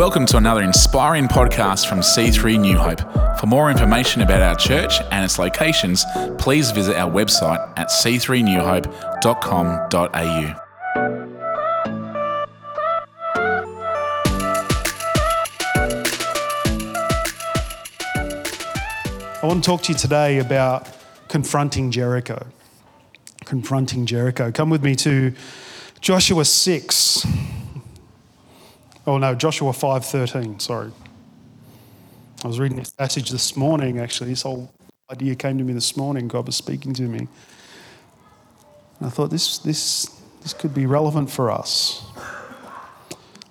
Welcome 0.00 0.24
to 0.28 0.38
another 0.38 0.62
inspiring 0.62 1.28
podcast 1.28 1.86
from 1.86 2.00
C3 2.00 2.58
New 2.58 2.78
Hope. 2.78 3.02
For 3.38 3.46
more 3.46 3.70
information 3.70 4.22
about 4.22 4.40
our 4.40 4.54
church 4.54 4.94
and 5.12 5.22
its 5.22 5.38
locations, 5.38 6.06
please 6.38 6.70
visit 6.70 6.96
our 6.96 7.10
website 7.10 7.60
at 7.76 7.88
c3newhope.com.au. 7.88 10.54
I 19.42 19.46
want 19.46 19.62
to 19.62 19.68
talk 19.68 19.82
to 19.82 19.92
you 19.92 19.98
today 19.98 20.38
about 20.38 20.88
confronting 21.28 21.90
Jericho. 21.90 22.46
Confronting 23.44 24.06
Jericho. 24.06 24.50
Come 24.50 24.70
with 24.70 24.82
me 24.82 24.96
to 24.96 25.34
Joshua 26.00 26.46
6. 26.46 27.26
Oh 29.10 29.18
no, 29.18 29.34
Joshua 29.34 29.72
5:13, 29.72 30.60
sorry. 30.60 30.92
I 32.44 32.46
was 32.46 32.60
reading 32.60 32.78
this 32.78 32.92
passage 32.92 33.30
this 33.30 33.56
morning 33.56 33.98
actually. 33.98 34.30
This 34.30 34.42
whole 34.42 34.72
idea 35.10 35.34
came 35.34 35.58
to 35.58 35.64
me 35.64 35.72
this 35.72 35.96
morning. 35.96 36.28
God 36.28 36.46
was 36.46 36.54
speaking 36.54 36.94
to 36.94 37.02
me. 37.02 37.18
And 37.18 39.08
I 39.08 39.08
thought 39.08 39.30
this 39.30 39.58
this 39.58 40.08
this 40.42 40.52
could 40.52 40.72
be 40.72 40.86
relevant 40.86 41.28
for 41.28 41.50
us. 41.50 42.04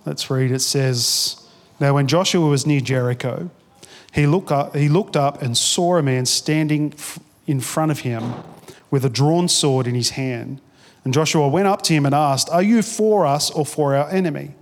Let's 0.05 0.29
read. 0.29 0.49
It 0.51 0.61
says, 0.61 1.45
Now 1.77 1.95
when 1.95 2.07
Joshua 2.07 2.47
was 2.47 2.65
near 2.65 2.79
Jericho, 2.79 3.49
he 4.13 4.27
looked 4.27 4.53
up, 4.53 4.77
he 4.77 4.87
looked 4.87 5.17
up 5.17 5.41
and 5.41 5.57
saw 5.57 5.97
a 5.97 6.01
man 6.01 6.25
standing 6.25 6.93
in 7.47 7.59
front 7.59 7.91
of 7.91 7.99
him 7.99 8.33
with 8.89 9.03
a 9.03 9.09
drawn 9.09 9.49
sword 9.49 9.87
in 9.87 9.95
his 9.95 10.11
hand. 10.11 10.61
And 11.03 11.13
Joshua 11.13 11.49
went 11.49 11.67
up 11.67 11.81
to 11.81 11.93
him 11.93 12.05
and 12.05 12.15
asked, 12.15 12.49
Are 12.49 12.63
you 12.63 12.81
for 12.81 13.25
us 13.25 13.51
or 13.51 13.65
for 13.65 13.93
our 13.93 14.09
enemy? 14.09 14.53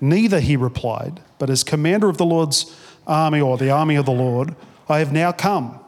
Neither, 0.00 0.40
he 0.40 0.56
replied, 0.56 1.20
but 1.38 1.50
as 1.50 1.62
commander 1.62 2.08
of 2.08 2.16
the 2.16 2.24
Lord's 2.24 2.74
army 3.06 3.40
or 3.40 3.58
the 3.58 3.70
army 3.70 3.96
of 3.96 4.06
the 4.06 4.12
Lord, 4.12 4.54
I 4.88 4.98
have 4.98 5.12
now 5.12 5.32
come. 5.32 5.78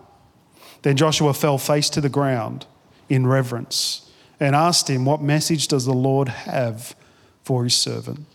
Then 0.82 0.96
Joshua 0.96 1.32
fell 1.32 1.58
face 1.58 1.88
to 1.91 2.00
the 2.00 2.08
ground 2.08 2.66
in 3.08 3.27
reverence 3.27 4.10
and 4.38 4.55
asked 4.55 4.90
him, 4.90 5.05
What 5.05 5.22
message 5.22 5.68
does 5.68 5.84
the 5.84 5.92
Lord 5.92 6.28
have 6.28 6.94
for 7.44 7.64
his 7.64 7.74
servant? 7.74 8.27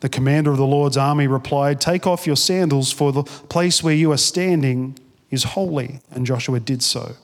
The 0.00 0.08
commander 0.08 0.50
of 0.50 0.58
the 0.58 0.66
Lord's 0.66 0.96
army 0.96 1.26
replied, 1.26 1.80
Take 1.80 2.06
off 2.06 2.26
your 2.26 2.36
sandals, 2.36 2.92
for 2.92 3.10
the 3.10 3.24
place 3.24 3.82
where 3.82 3.94
you 3.94 4.12
are 4.12 4.18
standing 4.18 4.98
is 5.30 5.42
holy. 5.42 6.00
And 6.10 6.24
Joshua 6.24 6.60
did 6.60 6.82
so. 6.82 7.16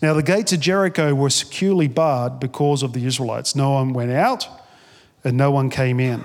Now, 0.00 0.14
the 0.14 0.22
gates 0.22 0.52
of 0.52 0.60
Jericho 0.60 1.14
were 1.14 1.30
securely 1.30 1.88
barred 1.88 2.38
because 2.38 2.82
of 2.82 2.92
the 2.92 3.04
Israelites. 3.04 3.56
No 3.56 3.72
one 3.72 3.92
went 3.92 4.12
out 4.12 4.46
and 5.24 5.36
no 5.36 5.50
one 5.50 5.70
came 5.70 5.98
in. 5.98 6.22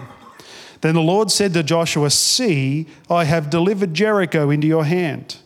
Then 0.84 0.96
the 0.96 1.02
Lord 1.02 1.32
said 1.32 1.54
to 1.54 1.64
Joshua, 1.64 2.10
See, 2.10 2.88
I 3.10 3.24
have 3.24 3.50
delivered 3.50 3.94
Jericho 3.94 4.50
into 4.50 4.68
your 4.68 4.84
hand, 4.84 5.38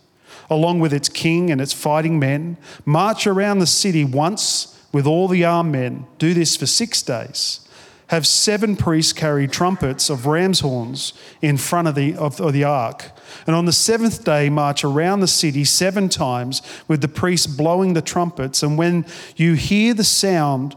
along 0.50 0.80
with 0.80 0.92
its 0.92 1.10
king 1.10 1.52
and 1.52 1.62
its 1.62 1.74
fighting 1.74 2.18
men. 2.18 2.58
March 2.86 3.28
around 3.28 3.60
the 3.60 3.68
city 3.68 4.04
once 4.04 4.82
with 4.92 5.06
all 5.06 5.28
the 5.28 5.46
armed 5.46 5.74
men. 5.74 6.08
Do 6.18 6.34
this 6.34 6.58
for 6.58 6.66
six 6.66 7.04
days. 7.04 7.60
Have 8.08 8.26
seven 8.26 8.76
priests 8.76 9.14
carry 9.14 9.48
trumpets 9.48 10.10
of 10.10 10.26
ram's 10.26 10.62
horns 10.62 11.14
in 11.40 11.58
front 11.58 11.88
of 11.88 11.94
the, 11.94 12.16
of, 12.16 12.42
of 12.42 12.52
the 12.52 12.64
ark. 12.64 13.12
And 13.46 13.56
on 13.56 13.66
the 13.66 13.72
seventh 13.72 14.24
day, 14.24 14.50
march 14.50 14.84
around 14.84 15.20
the 15.20 15.28
city 15.28 15.66
seven 15.66 16.10
times 16.10 16.64
with 16.88 17.02
the 17.02 17.08
priests 17.08 17.46
blowing 17.46 17.94
the 17.94 18.02
trumpets. 18.02 18.64
And 18.64 18.76
when 18.76 19.06
you 19.36 19.54
hear 19.54 19.94
the 19.94 20.04
sound, 20.04 20.76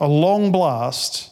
a 0.00 0.08
long 0.08 0.50
blast, 0.50 1.30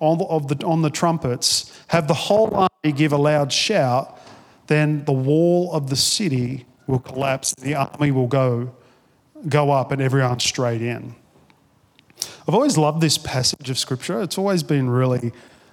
on 0.00 0.18
the, 0.18 0.24
of 0.24 0.48
the, 0.48 0.64
on 0.64 0.82
the 0.82 0.90
trumpets, 0.90 1.72
have 1.88 2.08
the 2.08 2.14
whole 2.14 2.54
army 2.54 2.96
give 2.96 3.12
a 3.12 3.16
loud 3.16 3.52
shout, 3.52 4.18
then 4.66 5.04
the 5.04 5.12
wall 5.12 5.72
of 5.72 5.90
the 5.90 5.96
city 5.96 6.66
will 6.86 6.98
collapse, 6.98 7.54
the 7.54 7.74
army 7.74 8.10
will 8.10 8.26
go, 8.26 8.74
go 9.48 9.70
up, 9.70 9.92
and 9.92 10.00
everyone 10.00 10.40
straight 10.40 10.82
in. 10.82 11.14
I've 12.46 12.54
always 12.54 12.78
loved 12.78 13.00
this 13.00 13.18
passage 13.18 13.70
of 13.70 13.78
scripture. 13.78 14.22
It's 14.22 14.38
always 14.38 14.62
been 14.62 14.88
really, 14.88 15.32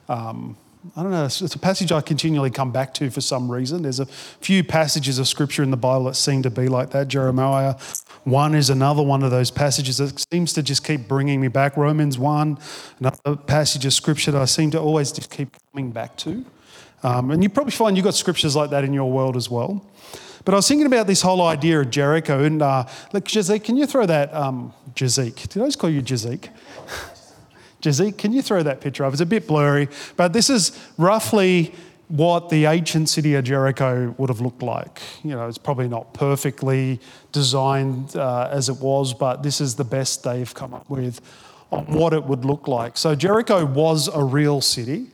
um, 0.09 0.57
I 0.95 1.01
don't 1.01 1.11
know, 1.11 1.25
it's 1.25 1.55
a 1.55 1.59
passage 1.59 1.91
I 1.91 2.01
continually 2.01 2.51
come 2.51 2.71
back 2.71 2.93
to 2.95 3.09
for 3.09 3.21
some 3.21 3.49
reason. 3.51 3.83
There's 3.83 3.99
a 3.99 4.05
few 4.05 4.63
passages 4.63 5.17
of 5.19 5.27
scripture 5.27 5.63
in 5.63 5.71
the 5.71 5.77
Bible 5.77 6.05
that 6.05 6.15
seem 6.15 6.43
to 6.43 6.49
be 6.49 6.67
like 6.67 6.91
that. 6.91 7.07
Jeremiah 7.07 7.75
1 8.25 8.55
is 8.55 8.69
another 8.69 9.01
one 9.01 9.23
of 9.23 9.31
those 9.31 9.49
passages 9.49 9.97
that 9.97 10.23
seems 10.31 10.53
to 10.53 10.61
just 10.61 10.85
keep 10.85 11.07
bringing 11.07 11.41
me 11.41 11.47
back. 11.47 11.75
Romans 11.77 12.19
1, 12.19 12.57
another 12.99 13.35
passage 13.35 13.85
of 13.85 13.93
scripture 13.93 14.31
that 14.31 14.41
I 14.41 14.45
seem 14.45 14.69
to 14.71 14.79
always 14.79 15.11
just 15.11 15.31
keep 15.31 15.55
coming 15.71 15.91
back 15.91 16.17
to. 16.17 16.45
Um, 17.03 17.31
and 17.31 17.41
you 17.41 17.49
probably 17.49 17.71
find 17.71 17.97
you've 17.97 18.03
got 18.03 18.15
scriptures 18.15 18.55
like 18.55 18.69
that 18.69 18.83
in 18.83 18.93
your 18.93 19.11
world 19.11 19.35
as 19.37 19.49
well. 19.49 19.85
But 20.43 20.53
I 20.53 20.57
was 20.57 20.67
thinking 20.67 20.85
about 20.85 21.07
this 21.07 21.21
whole 21.21 21.41
idea 21.41 21.79
of 21.79 21.89
Jericho. 21.89 22.43
And 22.43 22.61
uh, 22.61 22.85
Jazik, 23.13 23.63
can 23.63 23.77
you 23.77 23.87
throw 23.87 24.05
that, 24.05 24.33
um, 24.33 24.73
Jazik, 24.93 25.47
did 25.49 25.61
I 25.63 25.65
just 25.65 25.79
call 25.79 25.89
you 25.89 26.01
Jazik? 26.01 26.49
Jazik, 27.85 28.17
can 28.17 28.33
you 28.33 28.41
throw 28.41 28.63
that 28.63 28.81
picture 28.81 29.05
up? 29.05 29.13
It's 29.13 29.21
a 29.21 29.27
bit 29.27 29.45
blurry, 29.47 29.89
but 30.15 30.33
this 30.33 30.49
is 30.49 30.77
roughly 30.97 31.71
what 32.07 32.49
the 32.49 32.65
ancient 32.65 33.09
city 33.09 33.35
of 33.35 33.43
Jericho 33.43 34.15
would 34.17 34.29
have 34.29 34.41
looked 34.41 34.63
like. 34.63 35.01
You 35.23 35.31
know, 35.31 35.47
it's 35.47 35.59
probably 35.59 35.87
not 35.87 36.11
perfectly 36.13 36.99
designed 37.31 38.15
uh, 38.15 38.49
as 38.51 38.69
it 38.69 38.77
was, 38.77 39.13
but 39.13 39.43
this 39.43 39.61
is 39.61 39.75
the 39.75 39.83
best 39.83 40.23
they've 40.23 40.51
come 40.51 40.73
up 40.73 40.89
with 40.89 41.21
on 41.71 41.85
what 41.85 42.13
it 42.13 42.23
would 42.23 42.43
look 42.43 42.67
like. 42.67 42.97
So, 42.97 43.13
Jericho 43.13 43.65
was 43.65 44.07
a 44.07 44.23
real 44.23 44.61
city. 44.61 45.07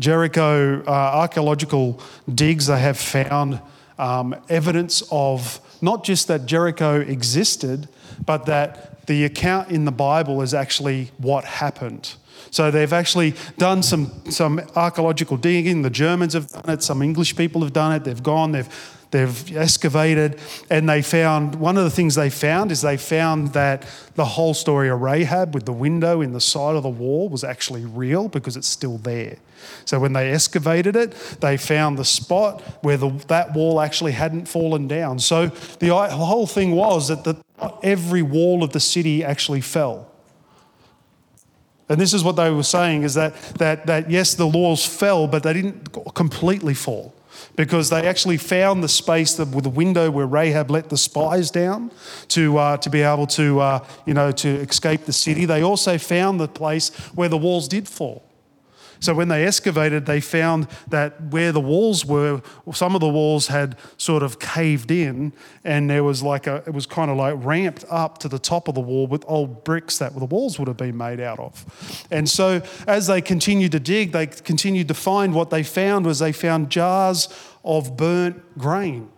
Jericho, 0.00 0.82
uh, 0.82 0.90
archaeological 0.90 2.00
digs, 2.32 2.66
they 2.66 2.80
have 2.80 2.98
found 2.98 3.60
um, 3.96 4.34
evidence 4.48 5.04
of 5.12 5.60
not 5.80 6.04
just 6.04 6.28
that 6.28 6.46
Jericho 6.46 7.00
existed, 7.00 7.88
but 8.24 8.46
that 8.46 9.06
the 9.06 9.24
account 9.24 9.70
in 9.70 9.84
the 9.84 9.92
Bible 9.92 10.42
is 10.42 10.54
actually 10.54 11.10
what 11.18 11.44
happened. 11.44 12.14
So 12.50 12.70
they've 12.70 12.92
actually 12.92 13.34
done 13.58 13.82
some, 13.82 14.12
some 14.30 14.60
archaeological 14.76 15.36
digging. 15.36 15.82
The 15.82 15.90
Germans 15.90 16.34
have 16.34 16.48
done 16.48 16.70
it, 16.70 16.82
some 16.82 17.02
English 17.02 17.36
people 17.36 17.62
have 17.62 17.72
done 17.72 17.92
it. 17.92 18.04
They've 18.04 18.22
gone, 18.22 18.52
they've, 18.52 18.68
they've 19.14 19.56
excavated, 19.56 20.40
and 20.68 20.88
they 20.88 21.00
found 21.00 21.54
one 21.54 21.78
of 21.78 21.84
the 21.84 21.90
things 21.90 22.16
they 22.16 22.28
found 22.30 22.72
is 22.72 22.82
they 22.82 22.96
found 22.96 23.52
that 23.52 23.86
the 24.16 24.24
whole 24.24 24.54
story 24.54 24.88
of 24.88 25.00
Rahab 25.00 25.54
with 25.54 25.66
the 25.66 25.72
window 25.72 26.20
in 26.20 26.32
the 26.32 26.40
side 26.40 26.74
of 26.74 26.82
the 26.82 26.88
wall 26.88 27.28
was 27.28 27.44
actually 27.44 27.84
real 27.84 28.28
because 28.28 28.56
it's 28.56 28.66
still 28.66 28.98
there. 28.98 29.36
So 29.84 30.00
when 30.00 30.14
they 30.14 30.32
excavated 30.32 30.96
it, 30.96 31.12
they 31.40 31.56
found 31.56 31.96
the 31.96 32.04
spot 32.04 32.60
where 32.82 32.96
the, 32.96 33.10
that 33.28 33.54
wall 33.54 33.80
actually 33.80 34.12
hadn't 34.12 34.46
fallen 34.48 34.88
down. 34.88 35.20
So 35.20 35.46
the 35.78 35.88
whole 35.88 36.48
thing 36.48 36.72
was 36.72 37.06
that 37.08 37.22
the, 37.22 37.36
every 37.84 38.22
wall 38.22 38.64
of 38.64 38.72
the 38.72 38.80
city 38.80 39.22
actually 39.22 39.60
fell. 39.60 40.10
And 41.88 42.00
this 42.00 42.12
is 42.12 42.24
what 42.24 42.34
they 42.34 42.50
were 42.50 42.64
saying 42.64 43.04
is 43.04 43.14
that, 43.14 43.34
that, 43.58 43.86
that 43.86 44.10
yes, 44.10 44.34
the 44.34 44.46
walls 44.48 44.84
fell, 44.84 45.28
but 45.28 45.44
they 45.44 45.52
didn't 45.52 45.92
completely 46.14 46.74
fall 46.74 47.14
because 47.56 47.90
they 47.90 48.06
actually 48.06 48.36
found 48.36 48.82
the 48.82 48.88
space 48.88 49.34
that, 49.34 49.48
with 49.48 49.64
the 49.64 49.70
window 49.70 50.10
where 50.10 50.26
Rahab 50.26 50.70
let 50.70 50.88
the 50.88 50.96
spies 50.96 51.50
down 51.50 51.90
to, 52.28 52.58
uh, 52.58 52.76
to 52.78 52.90
be 52.90 53.02
able 53.02 53.26
to, 53.28 53.60
uh, 53.60 53.86
you 54.06 54.14
know, 54.14 54.32
to 54.32 54.48
escape 54.48 55.04
the 55.04 55.12
city. 55.12 55.44
They 55.44 55.62
also 55.62 55.98
found 55.98 56.40
the 56.40 56.48
place 56.48 56.90
where 57.14 57.28
the 57.28 57.38
walls 57.38 57.68
did 57.68 57.88
fall. 57.88 58.22
So 59.04 59.12
when 59.12 59.28
they 59.28 59.44
excavated, 59.44 60.06
they 60.06 60.20
found 60.20 60.66
that 60.88 61.20
where 61.30 61.52
the 61.52 61.60
walls 61.60 62.06
were, 62.06 62.40
some 62.72 62.94
of 62.94 63.02
the 63.02 63.08
walls 63.08 63.48
had 63.48 63.76
sort 63.98 64.22
of 64.22 64.38
caved 64.38 64.90
in, 64.90 65.34
and 65.62 65.90
there 65.90 66.02
was 66.02 66.22
like 66.22 66.46
a, 66.46 66.62
it 66.66 66.72
was 66.72 66.86
kind 66.86 67.10
of 67.10 67.18
like 67.18 67.34
ramped 67.44 67.84
up 67.90 68.16
to 68.18 68.28
the 68.28 68.38
top 68.38 68.66
of 68.66 68.74
the 68.74 68.80
wall 68.80 69.06
with 69.06 69.22
old 69.28 69.62
bricks 69.62 69.98
that 69.98 70.18
the 70.18 70.24
walls 70.24 70.58
would 70.58 70.68
have 70.68 70.78
been 70.78 70.96
made 70.96 71.20
out 71.20 71.38
of. 71.38 72.06
And 72.10 72.26
so 72.26 72.62
as 72.86 73.06
they 73.06 73.20
continued 73.20 73.72
to 73.72 73.80
dig, 73.80 74.12
they 74.12 74.26
continued 74.26 74.88
to 74.88 74.94
find 74.94 75.34
what 75.34 75.50
they 75.50 75.62
found 75.62 76.06
was 76.06 76.20
they 76.20 76.32
found 76.32 76.70
jars 76.70 77.28
of 77.62 77.98
burnt 77.98 78.56
grain. 78.56 79.10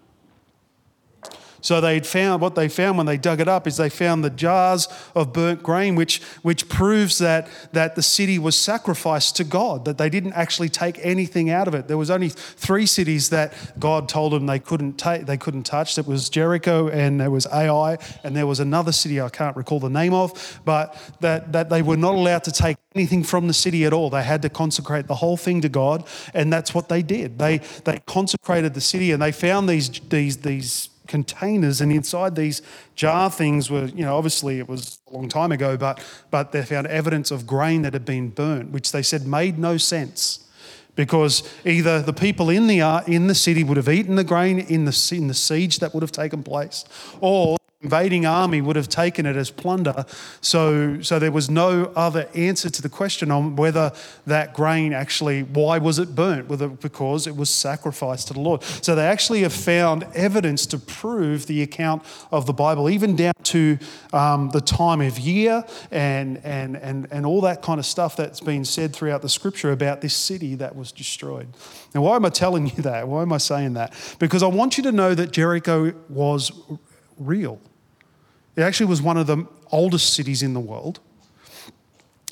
So 1.67 1.81
they'd 1.81 2.07
found 2.07 2.41
what 2.41 2.55
they 2.55 2.69
found 2.69 2.97
when 2.97 3.07
they 3.07 3.17
dug 3.17 3.41
it 3.41 3.49
up 3.49 3.67
is 3.67 3.77
they 3.77 3.89
found 3.89 4.23
the 4.23 4.31
jars 4.31 4.87
of 5.17 5.33
burnt 5.33 5.65
grain, 5.65 5.97
which, 5.97 6.23
which 6.43 6.69
proves 6.69 7.19
that, 7.19 7.49
that 7.73 7.97
the 7.97 8.03
city 8.03 8.39
was 8.39 8.57
sacrificed 8.57 9.35
to 9.39 9.43
God, 9.43 9.85
that 9.85 9.99
they 9.99 10.09
didn't 10.09 10.35
actually 10.35 10.69
take 10.69 10.97
anything 11.03 11.51
out 11.51 11.67
of 11.67 11.75
it. 11.75 11.89
There 11.89 11.99
was 11.99 12.09
only 12.09 12.29
three 12.29 12.87
cities 12.87 13.31
that 13.31 13.53
God 13.81 14.09
told 14.09 14.33
them 14.33 14.47
they 14.47 14.61
couldn't 14.61 14.97
take, 14.97 15.27
they 15.27 15.37
couldn't 15.37 15.65
touch. 15.65 15.99
It 15.99 16.07
was 16.07 16.29
Jericho 16.29 16.87
and 16.87 17.21
there 17.21 17.33
was 17.33 17.49
Ai, 17.49 17.99
and 18.23 18.37
there 18.37 18.47
was 18.47 18.61
another 18.61 18.93
city 18.93 19.21
I 19.21 19.29
can't 19.29 19.57
recall 19.57 19.81
the 19.81 19.91
name 19.91 20.15
of, 20.15 20.61
but 20.65 20.97
that, 21.19 21.51
that 21.51 21.69
they 21.69 21.83
were 21.83 21.97
not 21.97 22.15
allowed 22.15 22.45
to 22.45 22.53
take 22.53 22.77
anything 22.95 23.25
from 23.25 23.49
the 23.49 23.53
city 23.53 23.85
at 23.85 23.93
all. 23.93 24.09
They 24.09 24.23
had 24.23 24.41
to 24.43 24.49
consecrate 24.49 25.09
the 25.09 25.17
whole 25.17 25.37
thing 25.37 25.63
to 25.63 25.69
God, 25.69 26.07
and 26.33 26.53
that's 26.53 26.73
what 26.73 26.89
they 26.89 27.03
did. 27.03 27.41
They, 27.41 27.59
they 27.83 27.99
consecrated 28.07 28.75
the 28.75 28.81
city 28.81 29.11
and 29.11 29.21
they 29.21 29.33
found 29.33 29.69
these, 29.69 29.91
these, 30.09 30.37
these 30.37 30.91
containers, 31.07 31.81
and 31.81 31.93
inside 31.93 32.37
these 32.37 32.63
jar 32.95 33.31
things 33.31 33.71
were, 33.71 33.87
you 33.87 34.05
know, 34.05 34.17
obviously 34.17 34.59
it 34.59 34.69
was 34.69 35.01
a 35.11 35.15
long 35.15 35.29
time 35.29 35.53
ago, 35.53 35.77
but, 35.77 36.03
but 36.31 36.53
they 36.53 36.63
found 36.63 36.87
evidence 36.87 37.31
of 37.31 37.47
grain 37.47 37.83
that 37.83 37.93
had 37.93 38.05
been 38.05 38.31
burnt, 38.31 38.71
which 38.71 38.93
they 38.93 39.03
said 39.03 39.27
made 39.27 39.59
no 39.59 39.77
sense. 39.77 40.41
Because 40.95 41.43
either 41.67 42.01
the 42.01 42.15
people 42.15 42.49
in 42.49 42.67
the, 42.69 42.81
in 43.07 43.27
the 43.27 43.35
city 43.35 43.63
would 43.63 43.77
have 43.77 43.89
eaten 43.89 44.17
the 44.17 44.25
grain 44.25 44.59
in 44.59 44.87
the, 44.87 45.13
in 45.15 45.29
the 45.29 45.35
siege 45.35 45.79
that 45.81 45.93
would 45.93 46.03
have 46.03 46.13
taken 46.13 46.43
place, 46.43 46.85
or 47.21 47.59
invading 47.87 48.27
army 48.27 48.61
would 48.61 48.75
have 48.75 48.89
taken 48.89 49.27
it 49.27 49.37
as 49.37 49.51
plunder. 49.51 50.05
So, 50.41 51.01
so 51.03 51.21
there 51.21 51.31
was 51.31 51.49
no 51.49 51.93
other 51.95 52.29
answer 52.35 52.69
to 52.69 52.83
the 52.83 52.89
question 52.89 53.31
on 53.31 53.55
whether 53.55 53.93
that 54.27 54.55
grain 54.55 54.93
actually, 54.93 55.45
why 55.45 55.79
was 55.79 56.01
it 56.01 56.17
burnt? 56.17 56.49
Whether 56.49 56.69
because 56.69 57.29
it 57.29 57.37
was 57.37 57.49
sacrificed 57.49 58.27
to 58.29 58.35
the 58.35 58.41
Lord. 58.41 58.65
So 58.65 58.97
they 58.97 59.07
actually 59.07 59.43
have 59.43 59.53
found 59.53 60.05
evidence 60.15 60.67
to 60.67 60.79
prove 60.79 61.47
the 61.47 61.63
account 61.63 62.03
of 62.33 62.47
the 62.47 62.53
Bible, 62.53 62.91
even 62.91 63.15
down 63.15 63.35
to 63.55 63.79
um, 64.13 64.51
the 64.51 64.61
time 64.61 65.01
of 65.01 65.19
year 65.19 65.65
and, 65.93 66.41
and, 66.45 66.77
and, 66.77 67.07
and 67.13 67.25
all 67.25 67.41
that 67.43 67.63
kind 67.63 67.79
of 67.79 67.87
stuff 67.87 68.17
that's 68.17 68.41
been 68.41 68.65
said 68.65 68.93
throughout 68.93 69.23
the 69.23 69.29
scripture 69.29 69.71
about 69.71 70.01
this 70.01 70.17
city 70.17 70.57
that 70.57 70.75
was 70.75 70.91
destroyed. 70.91 71.47
Now, 71.95 72.03
why 72.03 72.17
am 72.17 72.25
I 72.25 72.31
telling 72.31 72.67
you 72.67 72.83
that? 72.83 73.07
Why 73.07 73.23
am 73.23 73.33
I 73.33 73.39
saying 73.39 73.75
that? 73.75 73.95
Because 74.19 74.43
I 74.43 74.49
want 74.49 74.77
you 74.77 74.83
to 74.83 74.93
know 74.93 75.15
that 75.15 75.31
Jericho 75.31 75.93
was 76.09 76.51
real. 77.17 77.61
It 78.57 78.63
actually 78.63 78.87
was 78.87 79.03
one 79.03 79.17
of 79.17 79.27
the 79.27 79.47
oldest 79.71 80.15
cities 80.15 80.43
in 80.43 80.55
the 80.55 80.61
world. 80.61 81.01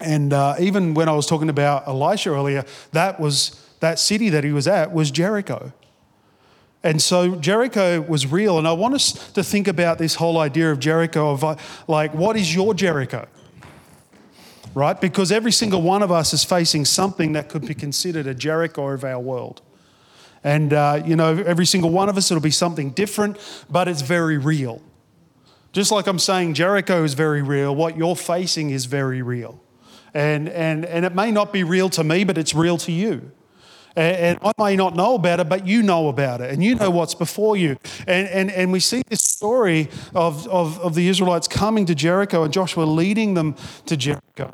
And 0.00 0.32
uh, 0.32 0.56
even 0.58 0.94
when 0.94 1.08
I 1.08 1.12
was 1.12 1.26
talking 1.26 1.48
about 1.48 1.86
Elisha 1.86 2.30
earlier, 2.30 2.64
that 2.92 3.20
was 3.20 3.60
that 3.80 3.98
city 3.98 4.30
that 4.30 4.42
he 4.42 4.52
was 4.52 4.66
at 4.66 4.92
was 4.92 5.10
Jericho. 5.10 5.72
And 6.82 7.00
so 7.00 7.36
Jericho 7.36 8.00
was 8.02 8.26
real. 8.26 8.58
And 8.58 8.66
I 8.66 8.72
want 8.72 8.94
us 8.94 9.12
to 9.32 9.42
think 9.42 9.68
about 9.68 9.98
this 9.98 10.16
whole 10.16 10.38
idea 10.38 10.70
of 10.70 10.80
Jericho 10.80 11.30
of 11.30 11.44
uh, 11.44 11.56
like, 11.88 12.12
what 12.14 12.36
is 12.36 12.54
your 12.54 12.74
Jericho? 12.74 13.26
Right? 14.74 15.00
Because 15.00 15.30
every 15.30 15.52
single 15.52 15.82
one 15.82 16.02
of 16.02 16.10
us 16.10 16.32
is 16.32 16.44
facing 16.44 16.84
something 16.84 17.32
that 17.32 17.48
could 17.48 17.66
be 17.66 17.74
considered 17.74 18.26
a 18.26 18.34
Jericho 18.34 18.88
of 18.88 19.04
our 19.04 19.20
world. 19.20 19.62
And, 20.42 20.72
uh, 20.72 21.02
you 21.06 21.16
know, 21.16 21.42
every 21.46 21.64
single 21.64 21.90
one 21.90 22.08
of 22.08 22.18
us, 22.18 22.30
it'll 22.30 22.42
be 22.42 22.50
something 22.50 22.90
different, 22.90 23.38
but 23.70 23.88
it's 23.88 24.02
very 24.02 24.36
real. 24.36 24.82
Just 25.74 25.90
like 25.90 26.06
I'm 26.06 26.20
saying, 26.20 26.54
Jericho 26.54 27.02
is 27.02 27.14
very 27.14 27.42
real, 27.42 27.74
what 27.74 27.96
you're 27.96 28.14
facing 28.14 28.70
is 28.70 28.84
very 28.84 29.22
real. 29.22 29.60
And, 30.14 30.48
and, 30.48 30.84
and 30.84 31.04
it 31.04 31.16
may 31.16 31.32
not 31.32 31.52
be 31.52 31.64
real 31.64 31.90
to 31.90 32.04
me, 32.04 32.22
but 32.22 32.38
it's 32.38 32.54
real 32.54 32.78
to 32.78 32.92
you. 32.92 33.32
And, 33.96 34.38
I 34.40 34.52
may 34.56 34.76
not 34.76 34.94
know 34.94 35.16
about 35.16 35.40
it, 35.40 35.48
but 35.48 35.66
you 35.66 35.82
know 35.82 36.08
about 36.08 36.40
it, 36.40 36.52
and 36.52 36.62
you 36.62 36.76
know 36.76 36.90
what's 36.90 37.14
before 37.14 37.56
you. 37.56 37.76
And, 38.06 38.28
and, 38.28 38.50
and 38.52 38.72
we 38.72 38.78
see 38.78 39.02
this 39.08 39.22
story 39.22 39.88
of, 40.14 40.46
of, 40.46 40.80
of 40.80 40.94
the 40.94 41.08
Israelites 41.08 41.48
coming 41.48 41.86
to 41.86 41.94
Jericho 41.94 42.44
and 42.44 42.52
Joshua 42.52 42.84
leading 42.84 43.34
them 43.34 43.56
to 43.86 43.96
Jericho. 43.96 44.52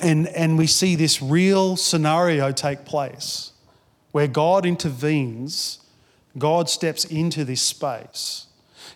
And, 0.00 0.26
and 0.28 0.58
we 0.58 0.66
see 0.66 0.96
this 0.96 1.22
real 1.22 1.76
scenario 1.76 2.50
take 2.50 2.84
place 2.84 3.52
where 4.10 4.26
God 4.26 4.66
intervenes, 4.66 5.78
God 6.36 6.68
steps 6.68 7.04
into 7.04 7.44
this 7.44 7.62
space. 7.62 8.46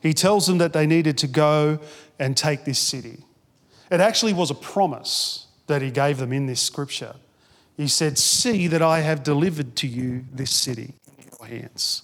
He 0.05 0.13
tells 0.13 0.47
them 0.47 0.59
that 0.59 0.75
they 0.75 0.87
needed 0.87 1.17
to 1.19 1.27
go 1.27 1.81
and 2.19 2.37
take 2.37 2.65
this 2.65 2.79
city. 2.79 3.25
It 3.91 4.01
actually 4.01 4.35
was 4.35 4.51
a 4.51 4.55
promise 4.55 5.47
that 5.67 5.81
he 5.81 5.91
gave 5.91 6.19
them 6.19 6.31
in 6.31 6.45
this 6.45 6.61
scripture. 6.61 7.17
He 7.79 7.89
said, 7.89 8.19
See 8.19 8.67
that 8.67 8.83
I 8.83 9.01
have 9.01 9.23
delivered 9.23 9.75
to 9.77 9.87
you 9.89 10.27
this 10.31 10.51
city 10.51 10.93
in 11.17 11.25
your 11.25 11.49
hands. 11.49 12.03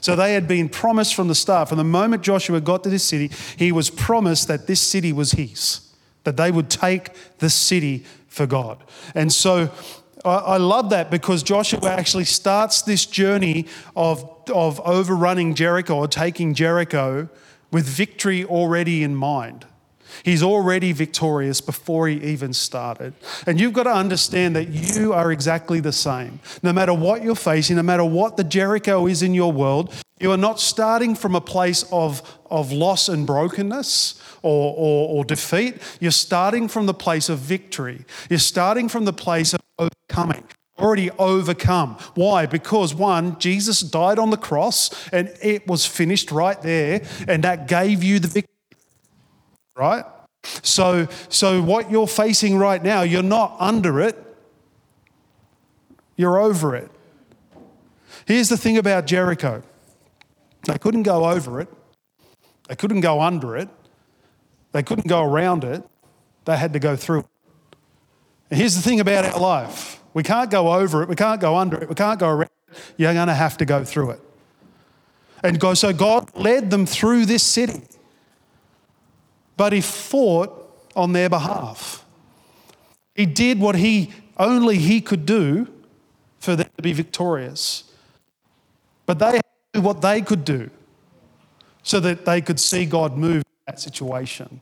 So 0.00 0.14
they 0.14 0.34
had 0.34 0.46
been 0.46 0.68
promised 0.68 1.16
from 1.16 1.26
the 1.26 1.34
start. 1.34 1.68
From 1.68 1.78
the 1.78 1.84
moment 1.84 2.22
Joshua 2.22 2.60
got 2.60 2.84
to 2.84 2.90
this 2.90 3.02
city, 3.02 3.32
he 3.56 3.72
was 3.72 3.90
promised 3.90 4.46
that 4.46 4.68
this 4.68 4.80
city 4.80 5.12
was 5.12 5.32
his, 5.32 5.80
that 6.22 6.36
they 6.36 6.52
would 6.52 6.70
take 6.70 7.10
the 7.38 7.50
city 7.50 8.04
for 8.28 8.46
God. 8.46 8.84
And 9.16 9.32
so 9.32 9.68
I 10.24 10.56
love 10.58 10.90
that 10.90 11.10
because 11.10 11.42
Joshua 11.42 11.90
actually 11.90 12.24
starts 12.24 12.82
this 12.82 13.06
journey 13.06 13.66
of, 13.96 14.24
of 14.52 14.80
overrunning 14.80 15.54
Jericho 15.54 15.96
or 15.96 16.08
taking 16.08 16.54
Jericho 16.54 17.28
with 17.72 17.86
victory 17.86 18.44
already 18.44 19.02
in 19.02 19.14
mind. 19.14 19.66
He's 20.24 20.42
already 20.42 20.92
victorious 20.92 21.60
before 21.60 22.06
he 22.06 22.22
even 22.22 22.52
started. 22.52 23.14
And 23.46 23.58
you've 23.58 23.72
got 23.72 23.84
to 23.84 23.94
understand 23.94 24.54
that 24.56 24.68
you 24.68 25.12
are 25.12 25.32
exactly 25.32 25.80
the 25.80 25.92
same. 25.92 26.38
No 26.62 26.72
matter 26.72 26.92
what 26.92 27.22
you're 27.22 27.34
facing, 27.34 27.76
no 27.76 27.82
matter 27.82 28.04
what 28.04 28.36
the 28.36 28.44
Jericho 28.44 29.06
is 29.06 29.22
in 29.22 29.34
your 29.34 29.50
world, 29.50 29.92
you 30.20 30.30
are 30.30 30.36
not 30.36 30.60
starting 30.60 31.16
from 31.16 31.34
a 31.34 31.40
place 31.40 31.84
of, 31.90 32.22
of 32.50 32.70
loss 32.70 33.08
and 33.08 33.26
brokenness 33.26 34.20
or, 34.42 34.74
or, 34.76 35.08
or 35.08 35.24
defeat. 35.24 35.78
You're 35.98 36.12
starting 36.12 36.68
from 36.68 36.86
the 36.86 36.94
place 36.94 37.28
of 37.28 37.38
victory. 37.38 38.04
You're 38.28 38.38
starting 38.38 38.88
from 38.88 39.06
the 39.06 39.12
place 39.12 39.54
of 39.54 39.60
overcoming 40.12 40.44
already 40.78 41.10
overcome. 41.12 41.96
Why? 42.14 42.46
Because 42.46 42.94
one, 42.94 43.38
Jesus 43.38 43.80
died 43.80 44.18
on 44.18 44.30
the 44.30 44.36
cross 44.36 44.90
and 45.12 45.32
it 45.40 45.66
was 45.66 45.86
finished 45.86 46.32
right 46.32 46.60
there, 46.60 47.04
and 47.28 47.44
that 47.44 47.68
gave 47.68 48.02
you 48.02 48.18
the 48.18 48.26
victory. 48.26 48.48
Right? 49.76 50.04
So, 50.42 51.06
so 51.28 51.62
what 51.62 51.90
you're 51.90 52.08
facing 52.08 52.58
right 52.58 52.82
now, 52.82 53.02
you're 53.02 53.22
not 53.22 53.54
under 53.60 54.00
it, 54.00 54.16
you're 56.16 56.38
over 56.38 56.74
it. 56.74 56.90
Here's 58.26 58.48
the 58.48 58.56
thing 58.56 58.76
about 58.76 59.06
Jericho 59.06 59.62
they 60.64 60.78
couldn't 60.78 61.04
go 61.04 61.26
over 61.26 61.60
it, 61.60 61.68
they 62.68 62.74
couldn't 62.74 63.02
go 63.02 63.20
under 63.20 63.56
it, 63.56 63.68
they 64.72 64.82
couldn't 64.82 65.06
go 65.06 65.22
around 65.22 65.64
it, 65.64 65.84
they 66.44 66.56
had 66.56 66.72
to 66.72 66.80
go 66.80 66.96
through 66.96 67.20
it. 67.20 67.26
And 68.50 68.58
here's 68.58 68.74
the 68.74 68.82
thing 68.82 68.98
about 68.98 69.24
our 69.24 69.40
life 69.40 70.01
we 70.14 70.22
can't 70.22 70.50
go 70.50 70.72
over 70.72 71.02
it, 71.02 71.08
we 71.08 71.16
can't 71.16 71.40
go 71.40 71.56
under 71.56 71.80
it, 71.80 71.88
we 71.88 71.94
can't 71.94 72.18
go 72.18 72.28
around 72.28 72.50
it. 72.68 72.78
You're 72.96 73.14
going 73.14 73.28
to 73.28 73.34
have 73.34 73.56
to 73.58 73.64
go 73.64 73.84
through 73.84 74.10
it. 74.10 74.20
And 75.42 75.58
go, 75.58 75.74
so 75.74 75.92
God 75.92 76.34
led 76.36 76.70
them 76.70 76.86
through 76.86 77.26
this 77.26 77.42
city, 77.42 77.82
but 79.56 79.72
He 79.72 79.80
fought 79.80 80.58
on 80.94 81.12
their 81.12 81.28
behalf. 81.28 82.04
He 83.14 83.26
did 83.26 83.60
what 83.60 83.76
He 83.76 84.12
only 84.38 84.78
He 84.78 85.00
could 85.00 85.26
do 85.26 85.68
for 86.38 86.56
them 86.56 86.68
to 86.76 86.82
be 86.82 86.92
victorious. 86.92 87.84
But 89.06 89.18
they 89.18 89.26
had 89.26 89.42
to 89.42 89.80
do 89.80 89.80
what 89.80 90.00
they 90.00 90.22
could 90.22 90.44
do 90.44 90.70
so 91.82 92.00
that 92.00 92.24
they 92.24 92.40
could 92.40 92.60
see 92.60 92.86
God 92.86 93.16
move 93.16 93.36
in 93.36 93.42
that 93.66 93.80
situation. 93.80 94.60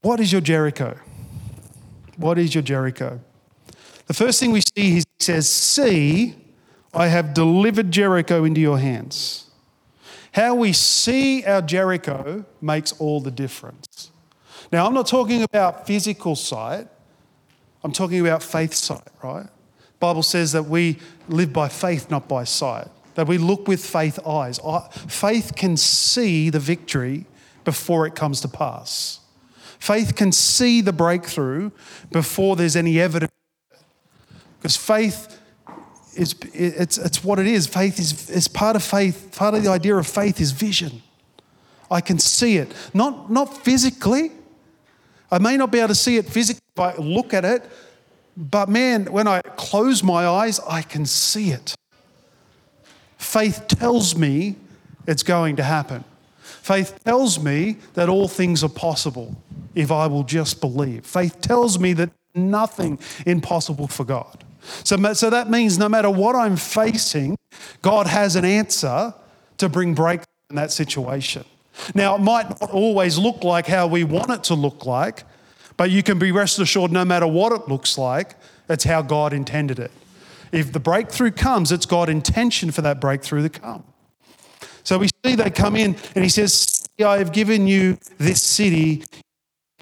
What 0.00 0.20
is 0.20 0.32
your 0.32 0.40
Jericho? 0.40 0.98
What 2.16 2.38
is 2.38 2.54
your 2.54 2.62
Jericho? 2.62 3.20
The 4.06 4.14
first 4.14 4.40
thing 4.40 4.52
we 4.52 4.60
see, 4.60 4.90
he 4.90 5.02
says, 5.18 5.48
See, 5.48 6.36
I 6.92 7.08
have 7.08 7.34
delivered 7.34 7.90
Jericho 7.90 8.44
into 8.44 8.60
your 8.60 8.78
hands. 8.78 9.50
How 10.32 10.54
we 10.54 10.72
see 10.72 11.44
our 11.44 11.62
Jericho 11.62 12.44
makes 12.60 12.92
all 12.92 13.20
the 13.20 13.30
difference. 13.30 14.10
Now, 14.72 14.86
I'm 14.86 14.94
not 14.94 15.06
talking 15.06 15.42
about 15.42 15.86
physical 15.86 16.36
sight, 16.36 16.88
I'm 17.82 17.92
talking 17.92 18.20
about 18.20 18.42
faith 18.42 18.74
sight, 18.74 19.06
right? 19.22 19.46
Bible 20.00 20.22
says 20.22 20.52
that 20.52 20.64
we 20.64 20.98
live 21.28 21.52
by 21.52 21.68
faith, 21.68 22.10
not 22.10 22.28
by 22.28 22.44
sight. 22.44 22.88
That 23.14 23.28
we 23.28 23.38
look 23.38 23.68
with 23.68 23.84
faith 23.84 24.18
eyes. 24.26 24.58
Faith 25.08 25.52
can 25.54 25.76
see 25.76 26.50
the 26.50 26.58
victory 26.58 27.26
before 27.64 28.06
it 28.06 28.14
comes 28.14 28.40
to 28.40 28.48
pass. 28.48 29.20
Faith 29.84 30.16
can 30.16 30.32
see 30.32 30.80
the 30.80 30.94
breakthrough 30.94 31.70
before 32.10 32.56
there's 32.56 32.74
any 32.74 32.98
evidence. 32.98 33.30
Because 34.58 34.78
faith 34.78 35.38
is 36.14 36.34
it's, 36.54 36.96
it's 36.96 37.22
what 37.22 37.38
it 37.38 37.46
is. 37.46 37.66
Faith 37.66 37.98
is, 37.98 38.30
is 38.30 38.48
part 38.48 38.76
of 38.76 38.82
faith, 38.82 39.36
part 39.36 39.52
of 39.52 39.62
the 39.62 39.68
idea 39.68 39.94
of 39.96 40.06
faith 40.06 40.40
is 40.40 40.52
vision. 40.52 41.02
I 41.90 42.00
can 42.00 42.18
see 42.18 42.56
it. 42.56 42.72
Not, 42.94 43.30
not 43.30 43.62
physically. 43.62 44.32
I 45.30 45.36
may 45.36 45.58
not 45.58 45.70
be 45.70 45.80
able 45.80 45.88
to 45.88 45.94
see 45.94 46.16
it 46.16 46.30
physically 46.30 46.62
if 46.74 46.80
I 46.80 46.94
look 46.96 47.34
at 47.34 47.44
it, 47.44 47.70
but 48.38 48.70
man, 48.70 49.12
when 49.12 49.28
I 49.28 49.42
close 49.42 50.02
my 50.02 50.26
eyes, 50.26 50.60
I 50.60 50.80
can 50.80 51.04
see 51.04 51.50
it. 51.50 51.74
Faith 53.18 53.68
tells 53.68 54.16
me 54.16 54.56
it's 55.06 55.22
going 55.22 55.56
to 55.56 55.62
happen. 55.62 56.04
Faith 56.64 56.98
tells 57.04 57.38
me 57.38 57.76
that 57.92 58.08
all 58.08 58.26
things 58.26 58.64
are 58.64 58.70
possible 58.70 59.36
if 59.74 59.92
I 59.92 60.06
will 60.06 60.22
just 60.22 60.62
believe. 60.62 61.04
Faith 61.04 61.42
tells 61.42 61.78
me 61.78 61.92
that 61.92 62.08
nothing 62.34 62.98
impossible 63.26 63.86
for 63.86 64.02
God. 64.02 64.42
So, 64.82 65.12
so 65.12 65.28
that 65.28 65.50
means 65.50 65.76
no 65.78 65.90
matter 65.90 66.08
what 66.08 66.34
I'm 66.34 66.56
facing, 66.56 67.36
God 67.82 68.06
has 68.06 68.34
an 68.34 68.46
answer 68.46 69.12
to 69.58 69.68
bring 69.68 69.92
breakthrough 69.92 70.24
in 70.48 70.56
that 70.56 70.72
situation. 70.72 71.44
Now, 71.94 72.14
it 72.14 72.22
might 72.22 72.48
not 72.48 72.70
always 72.70 73.18
look 73.18 73.44
like 73.44 73.66
how 73.66 73.86
we 73.86 74.02
want 74.02 74.30
it 74.30 74.44
to 74.44 74.54
look 74.54 74.86
like, 74.86 75.24
but 75.76 75.90
you 75.90 76.02
can 76.02 76.18
be 76.18 76.32
rest 76.32 76.58
assured 76.58 76.90
no 76.90 77.04
matter 77.04 77.26
what 77.26 77.52
it 77.52 77.68
looks 77.68 77.98
like, 77.98 78.36
it's 78.70 78.84
how 78.84 79.02
God 79.02 79.34
intended 79.34 79.78
it. 79.78 79.90
If 80.50 80.72
the 80.72 80.80
breakthrough 80.80 81.32
comes, 81.32 81.70
it's 81.70 81.84
God's 81.84 82.12
intention 82.12 82.70
for 82.70 82.80
that 82.80 83.02
breakthrough 83.02 83.42
to 83.42 83.50
come. 83.50 83.84
So 84.84 84.98
we 84.98 85.08
see 85.24 85.34
they 85.34 85.50
come 85.50 85.76
in 85.76 85.96
and 86.14 86.22
he 86.22 86.30
says, 86.30 86.86
I 87.04 87.18
have 87.18 87.32
given 87.32 87.66
you 87.66 87.98
this 88.18 88.42
city 88.42 89.04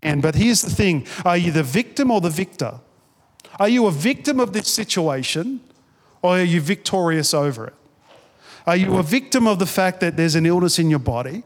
and 0.03 0.21
but 0.21 0.35
here's 0.35 0.63
the 0.63 0.71
thing 0.71 1.07
are 1.25 1.37
you 1.37 1.53
the 1.53 1.63
victim 1.63 2.11
or 2.11 2.21
the 2.21 2.31
victor? 2.31 2.81
Are 3.59 3.69
you 3.69 3.87
a 3.87 3.91
victim 3.91 4.41
of 4.41 4.53
this 4.53 4.69
situation 4.69 5.61
or 6.23 6.39
are 6.39 6.45
you 6.45 6.61
victorious 6.61 7.33
over 7.35 7.69
it? 7.69 7.75
Are 8.67 8.77
you 8.77 8.97
a 8.97 9.03
victim 9.03 9.47
of 9.47 9.59
the 9.59 9.67
fact 9.67 10.01
that 10.01 10.17
there's 10.17 10.35
an 10.35 10.47
illness 10.47 10.79
in 10.79 10.91
your 10.91 10.99
body? 10.99 11.45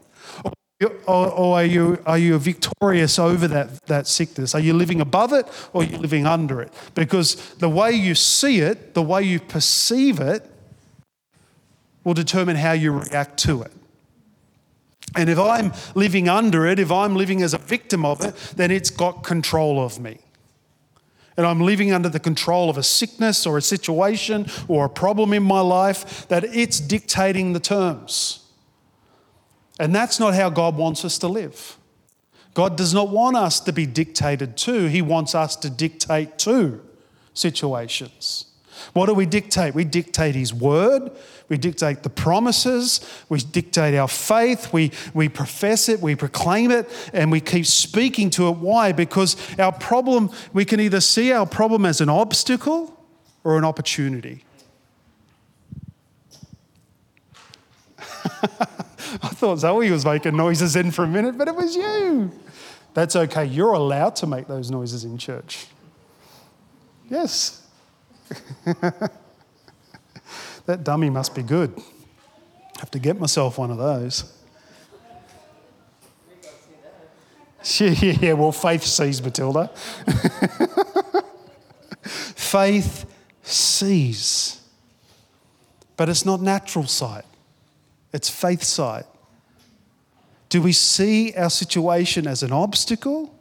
Or, 1.07 1.31
or, 1.31 1.57
are, 1.57 1.65
you, 1.65 1.99
are 2.05 2.19
you 2.19 2.37
victorious 2.37 3.17
over 3.17 3.47
that, 3.47 3.83
that 3.87 4.05
sickness? 4.05 4.53
Are 4.53 4.59
you 4.59 4.73
living 4.73 5.01
above 5.01 5.33
it 5.33 5.47
or 5.73 5.81
are 5.81 5.85
you 5.85 5.97
living 5.97 6.27
under 6.27 6.61
it? 6.61 6.71
Because 6.93 7.55
the 7.55 7.67
way 7.67 7.91
you 7.93 8.13
see 8.13 8.59
it, 8.59 8.93
the 8.93 9.01
way 9.01 9.23
you 9.23 9.39
perceive 9.39 10.19
it, 10.19 10.47
will 12.07 12.13
determine 12.13 12.55
how 12.55 12.71
you 12.71 12.89
react 12.89 13.37
to 13.37 13.61
it. 13.61 13.71
And 15.13 15.29
if 15.29 15.37
I'm 15.37 15.73
living 15.93 16.29
under 16.29 16.65
it, 16.65 16.79
if 16.79 16.89
I'm 16.89 17.17
living 17.17 17.41
as 17.41 17.53
a 17.53 17.57
victim 17.57 18.05
of 18.05 18.23
it, 18.23 18.33
then 18.55 18.71
it's 18.71 18.89
got 18.89 19.25
control 19.25 19.83
of 19.83 19.99
me. 19.99 20.19
And 21.35 21.45
I'm 21.45 21.59
living 21.59 21.91
under 21.91 22.07
the 22.07 22.21
control 22.21 22.69
of 22.69 22.77
a 22.77 22.83
sickness 22.83 23.45
or 23.45 23.57
a 23.57 23.61
situation 23.61 24.47
or 24.69 24.85
a 24.85 24.89
problem 24.89 25.33
in 25.33 25.43
my 25.43 25.59
life 25.59 26.25
that 26.29 26.45
it's 26.45 26.79
dictating 26.79 27.51
the 27.51 27.59
terms. 27.59 28.45
And 29.77 29.93
that's 29.93 30.17
not 30.17 30.33
how 30.33 30.49
God 30.49 30.77
wants 30.77 31.03
us 31.03 31.17
to 31.17 31.27
live. 31.27 31.75
God 32.53 32.77
does 32.77 32.93
not 32.93 33.09
want 33.09 33.35
us 33.35 33.59
to 33.59 33.73
be 33.73 33.85
dictated 33.85 34.55
to, 34.57 34.85
He 34.85 35.01
wants 35.01 35.35
us 35.35 35.57
to 35.57 35.69
dictate 35.69 36.37
to 36.39 36.81
situations. 37.33 38.46
What 38.93 39.07
do 39.07 39.13
we 39.13 39.25
dictate? 39.25 39.73
We 39.73 39.83
dictate 39.83 40.35
His 40.35 40.53
word, 40.53 41.11
we 41.49 41.57
dictate 41.57 42.03
the 42.03 42.09
promises, 42.09 43.01
we 43.29 43.39
dictate 43.39 43.95
our 43.95 44.07
faith, 44.07 44.73
we, 44.73 44.91
we 45.13 45.29
profess 45.29 45.89
it, 45.89 45.99
we 46.01 46.15
proclaim 46.15 46.71
it, 46.71 46.89
and 47.13 47.31
we 47.31 47.39
keep 47.39 47.65
speaking 47.65 48.29
to 48.31 48.49
it. 48.49 48.57
Why? 48.57 48.91
Because 48.91 49.35
our 49.59 49.71
problem, 49.71 50.29
we 50.53 50.65
can 50.65 50.79
either 50.79 51.01
see 51.01 51.31
our 51.31 51.45
problem 51.45 51.85
as 51.85 52.01
an 52.01 52.09
obstacle 52.09 52.93
or 53.43 53.57
an 53.57 53.63
opportunity. 53.63 54.43
I 59.21 59.29
thought 59.29 59.59
Zoe 59.59 59.89
was 59.89 60.05
making 60.05 60.35
noises 60.35 60.75
in 60.75 60.91
for 60.91 61.03
a 61.03 61.07
minute, 61.07 61.37
but 61.37 61.47
it 61.47 61.55
was 61.55 61.75
you. 61.75 62.31
That's 62.93 63.15
okay. 63.15 63.45
You're 63.45 63.73
allowed 63.73 64.15
to 64.17 64.27
make 64.27 64.47
those 64.47 64.69
noises 64.71 65.03
in 65.03 65.17
church. 65.17 65.67
Yes. 67.09 67.66
that 70.65 70.83
dummy 70.83 71.09
must 71.09 71.35
be 71.35 71.43
good. 71.43 71.73
I 71.77 72.79
have 72.79 72.91
to 72.91 72.99
get 72.99 73.19
myself 73.19 73.57
one 73.57 73.71
of 73.71 73.77
those. 73.77 74.33
Yeah, 77.79 78.33
well, 78.33 78.53
faith 78.53 78.83
sees, 78.83 79.21
Matilda. 79.21 79.67
faith 82.01 83.05
sees. 83.43 84.61
But 85.97 86.07
it's 86.07 86.25
not 86.25 86.41
natural 86.41 86.85
sight, 86.85 87.25
it's 88.13 88.29
faith 88.29 88.63
sight. 88.63 89.05
Do 90.49 90.61
we 90.61 90.71
see 90.71 91.33
our 91.33 91.49
situation 91.49 92.25
as 92.25 92.41
an 92.41 92.53
obstacle 92.53 93.36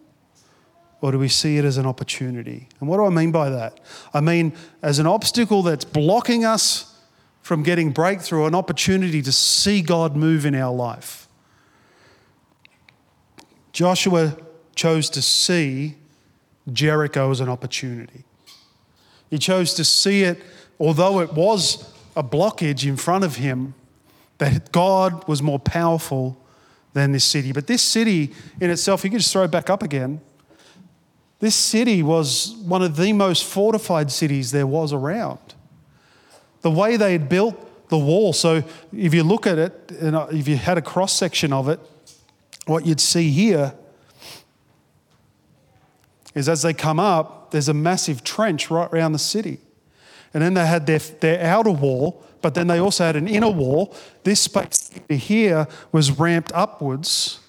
or 1.06 1.12
do 1.12 1.20
we 1.20 1.28
see 1.28 1.56
it 1.56 1.64
as 1.64 1.76
an 1.76 1.86
opportunity? 1.86 2.66
And 2.80 2.88
what 2.88 2.96
do 2.96 3.04
I 3.04 3.10
mean 3.10 3.30
by 3.30 3.48
that? 3.48 3.78
I 4.12 4.20
mean, 4.20 4.52
as 4.82 4.98
an 4.98 5.06
obstacle 5.06 5.62
that's 5.62 5.84
blocking 5.84 6.44
us 6.44 6.98
from 7.42 7.62
getting 7.62 7.92
breakthrough, 7.92 8.44
an 8.46 8.56
opportunity 8.56 9.22
to 9.22 9.30
see 9.30 9.82
God 9.82 10.16
move 10.16 10.44
in 10.44 10.52
our 10.56 10.75
life. 10.75 11.28
Joshua 13.72 14.36
chose 14.75 15.08
to 15.10 15.22
see 15.22 15.94
Jericho 16.72 17.30
as 17.30 17.38
an 17.38 17.48
opportunity. 17.48 18.25
He 19.30 19.38
chose 19.38 19.75
to 19.75 19.84
see 19.84 20.25
it, 20.25 20.42
although 20.80 21.20
it 21.20 21.34
was 21.34 21.94
a 22.16 22.25
blockage 22.25 22.84
in 22.84 22.96
front 22.96 23.22
of 23.22 23.36
him, 23.36 23.75
that 24.38 24.72
God 24.72 25.28
was 25.28 25.40
more 25.40 25.60
powerful 25.60 26.36
than 26.94 27.12
this 27.12 27.25
city. 27.25 27.52
But 27.52 27.68
this 27.68 27.82
city 27.82 28.32
in 28.60 28.70
itself, 28.70 29.04
you 29.04 29.10
can 29.10 29.20
just 29.20 29.32
throw 29.32 29.44
it 29.44 29.52
back 29.52 29.70
up 29.70 29.84
again. 29.84 30.20
This 31.38 31.54
city 31.54 32.02
was 32.02 32.54
one 32.64 32.82
of 32.82 32.96
the 32.96 33.12
most 33.12 33.44
fortified 33.44 34.10
cities 34.10 34.52
there 34.52 34.66
was 34.66 34.92
around. 34.92 35.54
The 36.62 36.70
way 36.70 36.96
they 36.96 37.12
had 37.12 37.28
built 37.28 37.88
the 37.88 37.98
wall, 37.98 38.32
so 38.32 38.64
if 38.92 39.14
you 39.14 39.22
look 39.22 39.46
at 39.46 39.58
it, 39.58 39.92
and 40.00 40.16
uh, 40.16 40.26
if 40.30 40.48
you 40.48 40.56
had 40.56 40.78
a 40.78 40.82
cross 40.82 41.12
section 41.12 41.52
of 41.52 41.68
it, 41.68 41.78
what 42.66 42.84
you'd 42.84 43.00
see 43.00 43.30
here 43.30 43.74
is 46.34 46.48
as 46.48 46.62
they 46.62 46.74
come 46.74 46.98
up, 46.98 47.50
there's 47.50 47.68
a 47.68 47.74
massive 47.74 48.24
trench 48.24 48.70
right 48.70 48.92
around 48.92 49.12
the 49.12 49.18
city. 49.18 49.58
And 50.34 50.42
then 50.42 50.54
they 50.54 50.66
had 50.66 50.86
their, 50.86 50.98
their 50.98 51.40
outer 51.42 51.70
wall, 51.70 52.22
but 52.42 52.54
then 52.54 52.66
they 52.66 52.78
also 52.78 53.04
had 53.04 53.16
an 53.16 53.28
inner 53.28 53.50
wall. 53.50 53.94
This 54.24 54.40
space 54.40 54.90
here 55.08 55.66
was 55.92 56.10
ramped 56.10 56.52
upwards. 56.52 57.40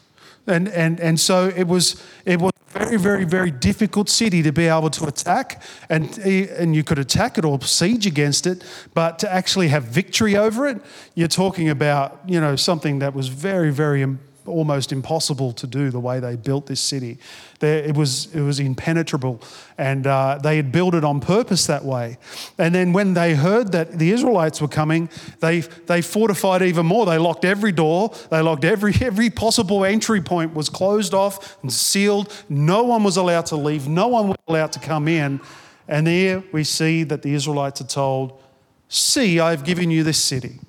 And, 0.45 0.69
and, 0.69 0.99
and 0.99 1.19
so 1.19 1.51
it 1.53 1.67
was, 1.67 2.01
it 2.25 2.39
was 2.39 2.53
very, 2.77 2.97
very, 2.97 3.25
very 3.25 3.51
difficult 3.51 4.09
city 4.09 4.41
to 4.43 4.51
be 4.51 4.67
able 4.67 4.89
to 4.91 5.05
attack. 5.05 5.61
And, 5.89 6.17
and 6.19 6.75
you 6.75 6.83
could 6.83 6.99
attack 6.99 7.37
it 7.37 7.45
or 7.45 7.59
siege 7.61 8.05
against 8.05 8.47
it, 8.47 8.63
but 8.93 9.19
to 9.19 9.31
actually 9.31 9.69
have 9.69 9.83
victory 9.83 10.35
over 10.35 10.67
it, 10.67 10.81
you're 11.15 11.27
talking 11.27 11.69
about 11.69 12.19
you 12.27 12.39
know, 12.39 12.55
something 12.55 12.99
that 12.99 13.13
was 13.13 13.27
very, 13.27 13.71
very 13.71 14.01
almost 14.47 14.91
impossible 14.91 15.51
to 15.53 15.67
do 15.67 15.89
the 15.89 15.99
way 15.99 16.19
they 16.19 16.35
built 16.35 16.65
this 16.65 16.81
city. 16.81 17.17
There, 17.59 17.83
it, 17.83 17.95
was, 17.95 18.33
it 18.33 18.41
was 18.41 18.59
impenetrable, 18.59 19.41
and 19.77 20.05
uh, 20.05 20.39
they 20.41 20.57
had 20.57 20.71
built 20.71 20.93
it 20.95 21.03
on 21.03 21.19
purpose 21.19 21.65
that 21.67 21.83
way. 21.83 22.17
And 22.57 22.73
then 22.73 22.93
when 22.93 23.13
they 23.13 23.35
heard 23.35 23.71
that 23.71 23.99
the 23.99 24.11
Israelites 24.11 24.61
were 24.61 24.67
coming, 24.67 25.09
they, 25.39 25.61
they 25.61 26.01
fortified 26.01 26.61
even 26.61 26.85
more. 26.85 27.05
They 27.05 27.17
locked 27.17 27.45
every 27.45 27.71
door, 27.71 28.13
they 28.29 28.41
locked 28.41 28.65
every, 28.65 28.93
every 29.01 29.29
possible 29.29 29.85
entry 29.85 30.21
point 30.21 30.53
was 30.53 30.69
closed 30.69 31.13
off 31.13 31.57
and 31.61 31.71
sealed. 31.71 32.33
No 32.49 32.83
one 32.83 33.03
was 33.03 33.17
allowed 33.17 33.47
to 33.47 33.55
leave, 33.55 33.87
no 33.87 34.07
one 34.07 34.27
was 34.27 34.37
allowed 34.47 34.71
to 34.73 34.79
come 34.79 35.07
in. 35.07 35.41
And 35.87 36.05
there 36.05 36.43
we 36.51 36.63
see 36.63 37.03
that 37.03 37.21
the 37.21 37.33
Israelites 37.33 37.81
are 37.81 37.87
told, 37.87 38.41
See, 38.89 39.39
I've 39.39 39.65
given 39.65 39.91
you 39.91 40.03
this 40.03 40.23
city. 40.23 40.59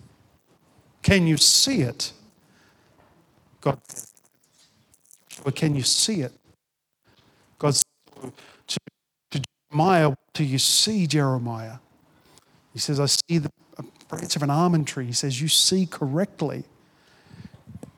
Can 1.02 1.26
you 1.26 1.37
see 1.37 1.82
it? 1.82 2.12
God, 3.72 3.80
but 5.44 5.54
can 5.54 5.75
you 5.75 5.82
see 5.82 6.22
it? 6.22 6.32
God 7.58 7.75
said 7.75 8.32
to, 8.66 8.80
to 9.30 9.42
Jeremiah, 9.70 10.14
do 10.32 10.44
you 10.44 10.58
see 10.58 11.06
Jeremiah? 11.06 11.78
He 12.72 12.78
says, 12.78 13.00
I 13.00 13.06
see 13.06 13.38
the 13.38 13.50
branch 14.08 14.37
of 14.37 14.42
an 14.42 14.50
almond 14.50 14.87
tree. 14.87 15.06
He 15.06 15.12
says, 15.12 15.40
You 15.40 15.48
see 15.48 15.87
correctly. 15.87 16.64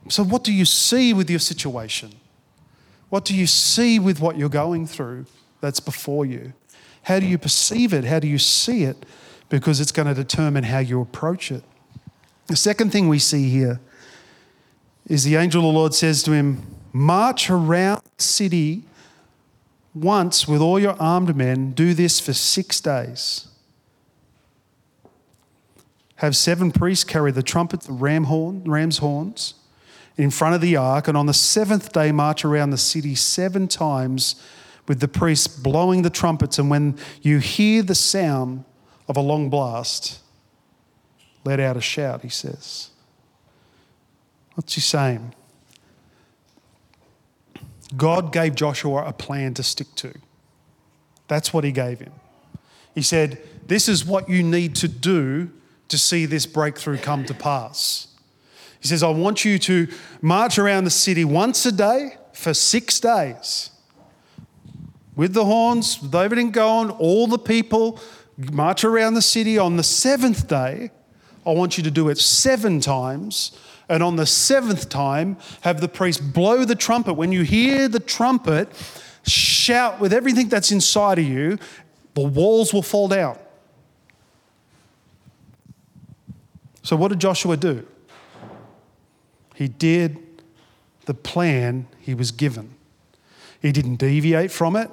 So, 0.09 0.25
what 0.25 0.43
do 0.43 0.53
you 0.53 0.65
see 0.65 1.13
with 1.13 1.31
your 1.31 1.39
situation? 1.39 2.13
What 3.11 3.25
do 3.25 3.35
you 3.35 3.47
see 3.47 3.99
with 3.99 4.21
what 4.21 4.37
you're 4.37 4.49
going 4.49 4.87
through 4.87 5.27
that's 5.61 5.81
before 5.81 6.27
you? 6.27 6.53
How 7.03 7.19
do 7.19 7.27
you 7.27 7.39
perceive 7.39 7.93
it? 7.93 8.05
How 8.05 8.19
do 8.19 8.29
you 8.29 8.39
see 8.39 8.85
it? 8.85 9.05
Because 9.49 9.81
it's 9.81 9.93
going 9.93 10.07
to 10.07 10.15
determine 10.15 10.65
how 10.65 10.79
you 10.79 11.01
approach 11.01 11.51
it. 11.51 11.65
The 12.47 12.57
second 12.57 12.91
thing 12.91 13.09
we 13.09 13.19
see 13.19 13.49
here 13.49 13.81
is 15.11 15.25
the 15.25 15.35
angel 15.35 15.61
of 15.61 15.75
the 15.75 15.79
Lord 15.79 15.93
says 15.93 16.23
to 16.23 16.31
him, 16.31 16.65
March 16.93 17.51
around 17.51 18.01
the 18.17 18.23
city 18.23 18.85
once 19.93 20.47
with 20.47 20.61
all 20.61 20.79
your 20.79 20.95
armed 21.03 21.37
men, 21.37 21.73
do 21.73 21.95
this 21.95 22.21
for 22.21 22.33
six 22.33 22.81
days. 22.81 23.49
Have 26.17 26.37
seven 26.37 26.71
priests 26.71 27.03
carry 27.03 27.33
the 27.33 27.43
trumpets, 27.43 27.87
the 27.87 27.93
ram 27.93 28.25
horn, 28.25 28.63
ram's 28.65 28.99
horns 28.99 29.55
in 30.17 30.31
front 30.31 30.55
of 30.55 30.61
the 30.61 30.77
ark, 30.77 31.09
and 31.09 31.17
on 31.17 31.27
the 31.27 31.35
seventh 31.35 31.93
day, 31.93 32.13
march 32.13 32.45
around 32.45 32.71
the 32.71 32.79
city 32.79 33.17
seven 33.17 33.67
times 33.67 34.41
with 34.87 35.01
the 35.01 35.09
priests 35.09 35.49
blowing 35.49 36.03
the 36.03 36.11
trumpets. 36.11 36.57
And 36.57 36.71
when 36.71 36.97
you 37.21 37.39
hear 37.39 37.83
the 37.83 37.97
sound 37.97 38.65
of 39.09 39.17
a 39.17 39.21
long 39.21 39.51
blast, 39.51 40.21
let 41.45 41.59
out 41.59 41.77
a 41.77 41.81
shout, 41.81 42.23
he 42.23 42.29
says. 42.29 42.91
What's 44.61 44.75
he 44.75 44.83
saying? 44.83 45.35
God 47.97 48.31
gave 48.31 48.55
Joshua 48.55 49.07
a 49.07 49.13
plan 49.15 49.55
to 49.55 49.63
stick 49.63 49.87
to. 49.95 50.13
That's 51.29 51.55
what 51.55 51.65
he 51.65 51.73
gave 51.73 51.99
him. 51.99 52.13
He 52.95 53.01
said, 53.01 53.41
This 53.69 53.89
is 53.89 54.05
what 54.05 54.29
you 54.29 54.43
need 54.43 54.77
to 54.77 54.87
do 54.87 55.51
to 55.89 55.97
see 55.97 56.27
this 56.27 56.45
breakthrough 56.45 56.99
come 56.99 57.25
to 57.25 57.33
pass. 57.33 58.09
He 58.81 58.89
says, 58.89 59.03
I 59.03 59.09
want 59.09 59.47
you 59.47 59.59
to 59.61 59.89
march 60.21 60.59
around 60.59 60.85
the 60.85 60.91
city 60.91 61.25
once 61.25 61.65
a 61.65 61.73
day 61.73 62.19
for 62.35 62.53
six 62.53 63.01
days. 63.01 63.71
With 65.17 65.33
the 65.33 65.47
horns, 65.47 66.03
with 66.03 66.15
everything 66.15 66.51
going, 66.51 66.91
all 66.91 67.27
the 67.27 67.39
people 67.39 67.99
march 68.53 68.85
around 68.85 69.15
the 69.15 69.23
city. 69.23 69.57
On 69.57 69.79
the 69.79 69.83
seventh 69.83 70.49
day, 70.49 70.91
I 71.47 71.53
want 71.53 71.79
you 71.79 71.85
to 71.85 71.91
do 71.91 72.11
it 72.11 72.19
seven 72.19 72.81
times 72.81 73.53
and 73.91 74.05
on 74.05 74.15
the 74.15 74.25
seventh 74.25 74.89
time, 74.89 75.37
have 75.63 75.81
the 75.81 75.89
priest 75.89 76.33
blow 76.33 76.65
the 76.65 76.77
trumpet. 76.77 77.15
When 77.15 77.33
you 77.33 77.43
hear 77.43 77.89
the 77.89 77.99
trumpet, 77.99 78.69
shout 79.27 80.01
with 80.01 80.13
everything 80.13 80.49
that's 80.49 80.71
inside 80.71 81.19
of 81.19 81.25
you 81.25 81.59
The 82.15 82.23
walls 82.23 82.73
will 82.73 82.83
fall 82.83 83.09
down. 83.09 83.39
So, 86.83 86.97
what 86.97 87.09
did 87.09 87.21
Joshua 87.21 87.57
do? 87.57 87.87
He 89.55 89.69
did 89.69 90.19
the 91.07 91.15
plan 91.15 91.87
he 91.99 92.15
was 92.15 92.31
given. 92.31 92.75
He 93.61 93.73
didn't 93.73 93.97
deviate 93.97 94.51
from 94.51 94.77
it. 94.77 94.91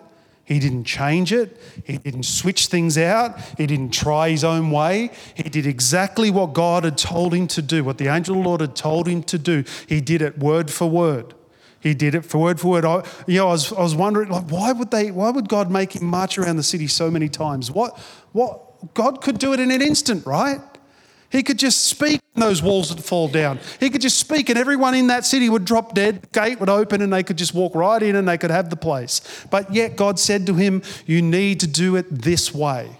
He 0.48 0.60
didn't 0.60 0.86
change 0.86 1.34
it. 1.34 1.60
He 1.84 1.98
didn't 1.98 2.24
switch 2.24 2.68
things 2.68 2.98
out. 2.98 3.38
He 3.58 3.68
didn't 3.68 3.89
try 3.89 4.30
his 4.30 4.46
own 4.46 4.72
way. 4.72 5.12
He 5.34 5.44
did 5.44 5.66
exactly 5.66 6.32
what 6.32 6.54
God 6.54 6.86
had 6.86 6.98
told 6.98 7.34
him 7.34 7.48
to 7.50 7.62
do, 7.62 7.84
what 7.84 7.98
the 7.98 8.08
angel 8.08 8.38
of 8.38 8.44
the 8.44 8.48
Lord 8.48 8.62
had 8.62 8.74
told 8.74 9.10
him 9.10 9.24
to 9.24 9.38
do. 9.38 9.66
He 9.88 10.00
did 10.00 10.22
it 10.22 10.39
word 10.39 10.72
for 10.72 10.89
word. 10.89 11.34
He 11.82 11.94
did 11.94 12.16
it 12.16 12.24
for 12.24 12.38
word 12.38 12.62
for 12.62 12.70
word. 12.70 12.86
I, 12.86 13.04
you 13.27 13.39
know, 13.39 13.50
I 13.50 13.51
was, 13.51 13.74
I 13.74 13.82
was 13.82 13.94
wondering, 13.94 14.30
like, 14.30 14.50
why 14.50 14.72
would 14.72 14.89
they? 14.89 15.12
Why 15.12 15.32
would 15.32 15.50
God 15.50 15.70
make 15.70 15.98
him 15.98 16.06
march 16.06 16.38
around 16.38 16.56
the 16.56 16.63
city 16.63 16.88
so 16.88 17.12
many 17.12 17.27
times? 17.27 17.70
What? 17.70 18.00
What? 18.32 18.94
God 18.94 19.22
could 19.22 19.39
do 19.39 19.51
it 19.51 19.60
in 19.60 19.70
an 19.70 19.82
instant, 19.82 20.25
right? 20.25 20.62
He 21.29 21.43
could 21.43 21.60
just 21.60 21.86
speak 21.86 22.22
and 22.36 22.43
those 22.43 22.62
walls 22.62 22.93
would 22.93 23.03
fall 23.03 23.27
down. 23.27 23.60
He 23.79 23.89
could 23.89 24.01
just 24.01 24.17
speak 24.17 24.50
and 24.50 24.57
everyone 24.57 24.96
in 24.96 25.07
that 25.07 25.25
city 25.25 25.50
would 25.50 25.65
drop 25.65 25.93
dead. 25.93 26.22
The 26.22 26.27
gate 26.39 26.60
would 26.60 26.69
open 26.69 27.01
and 27.01 27.12
they 27.12 27.24
could 27.24 27.38
just 27.38 27.53
walk 27.53 27.75
right 27.75 28.01
in 28.01 28.15
and 28.15 28.27
they 28.27 28.38
could 28.38 28.51
have 28.51 28.69
the 28.69 28.77
place. 28.77 29.46
But 29.50 29.74
yet 29.74 29.96
God 29.96 30.19
said 30.19 30.46
to 30.46 30.53
him, 30.53 30.81
You 31.05 31.22
need 31.22 31.60
to 31.62 31.67
do 31.67 31.96
it 31.96 32.05
this 32.10 32.53
way. 32.53 32.98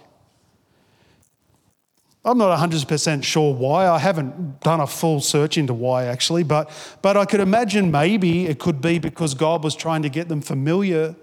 I'm 2.24 2.36
not 2.36 2.58
100% 2.58 3.24
sure 3.24 3.54
why. 3.54 3.88
I 3.88 3.98
haven't 3.98 4.60
done 4.60 4.80
a 4.80 4.86
full 4.86 5.20
search 5.20 5.56
into 5.56 5.72
why 5.72 6.04
actually, 6.04 6.42
but, 6.42 6.70
but 7.00 7.16
I 7.16 7.24
could 7.24 7.40
imagine 7.40 7.90
maybe 7.90 8.46
it 8.46 8.58
could 8.58 8.82
be 8.82 8.98
because 8.98 9.32
God 9.32 9.64
was 9.64 9.74
trying 9.74 10.02
to 10.02 10.10
get 10.10 10.28
them 10.28 10.42
familiar 10.42 11.16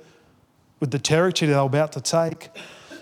with 0.79 0.89
the 0.89 0.99
territory 0.99 1.51
they 1.51 1.55
were 1.55 1.63
about 1.63 1.91
to 1.91 2.01
take. 2.01 2.49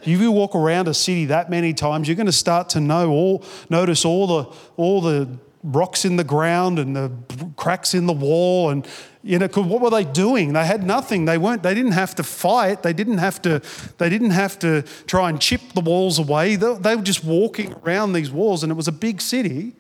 If 0.05 0.22
you 0.22 0.31
walk 0.31 0.55
around 0.55 0.88
a 0.88 0.93
city 0.93 1.25
that 1.25 1.50
many 1.50 1.74
times, 1.74 2.07
you're 2.07 2.15
going 2.15 2.25
to 2.25 2.31
start 2.31 2.69
to 2.69 2.79
know 2.79 3.10
all, 3.10 3.43
notice 3.69 4.03
all 4.05 4.27
the, 4.27 4.55
all 4.75 5.01
the 5.01 5.39
rocks 5.63 6.03
in 6.03 6.17
the 6.17 6.24
ground 6.24 6.77
and 6.77 6.95
the 6.95 7.12
cracks 7.55 7.93
in 7.93 8.05
the 8.05 8.13
wall 8.13 8.69
and 8.69 8.86
you 9.25 9.39
know 9.39 9.48
what 9.48 9.79
were 9.79 9.89
they 9.89 10.03
doing? 10.03 10.51
They 10.51 10.65
had 10.65 10.83
nothing. 10.83 11.24
They 11.24 11.38
weren't 11.38 11.63
they 11.63 11.74
didn't 11.74 11.93
have 11.93 12.13
to 12.15 12.24
fight. 12.24 12.83
They 12.83 12.91
didn't 12.91 13.19
have 13.19 13.41
to 13.43 13.62
they 13.98 14.10
didn't 14.10 14.31
have 14.31 14.60
to 14.60 14.81
try 15.07 15.29
and 15.29 15.39
chip 15.39 15.62
the 15.74 15.79
walls 15.79 16.19
away. 16.19 16.57
They, 16.57 16.74
they 16.75 16.95
were 16.98 17.01
just 17.01 17.24
walking 17.24 17.74
around 17.86 18.12
these 18.12 18.29
walls 18.29 18.63
and 18.63 18.72
it 18.72 18.75
was 18.75 18.89
a 18.89 18.91
big 18.91 19.22
city. 19.22 19.74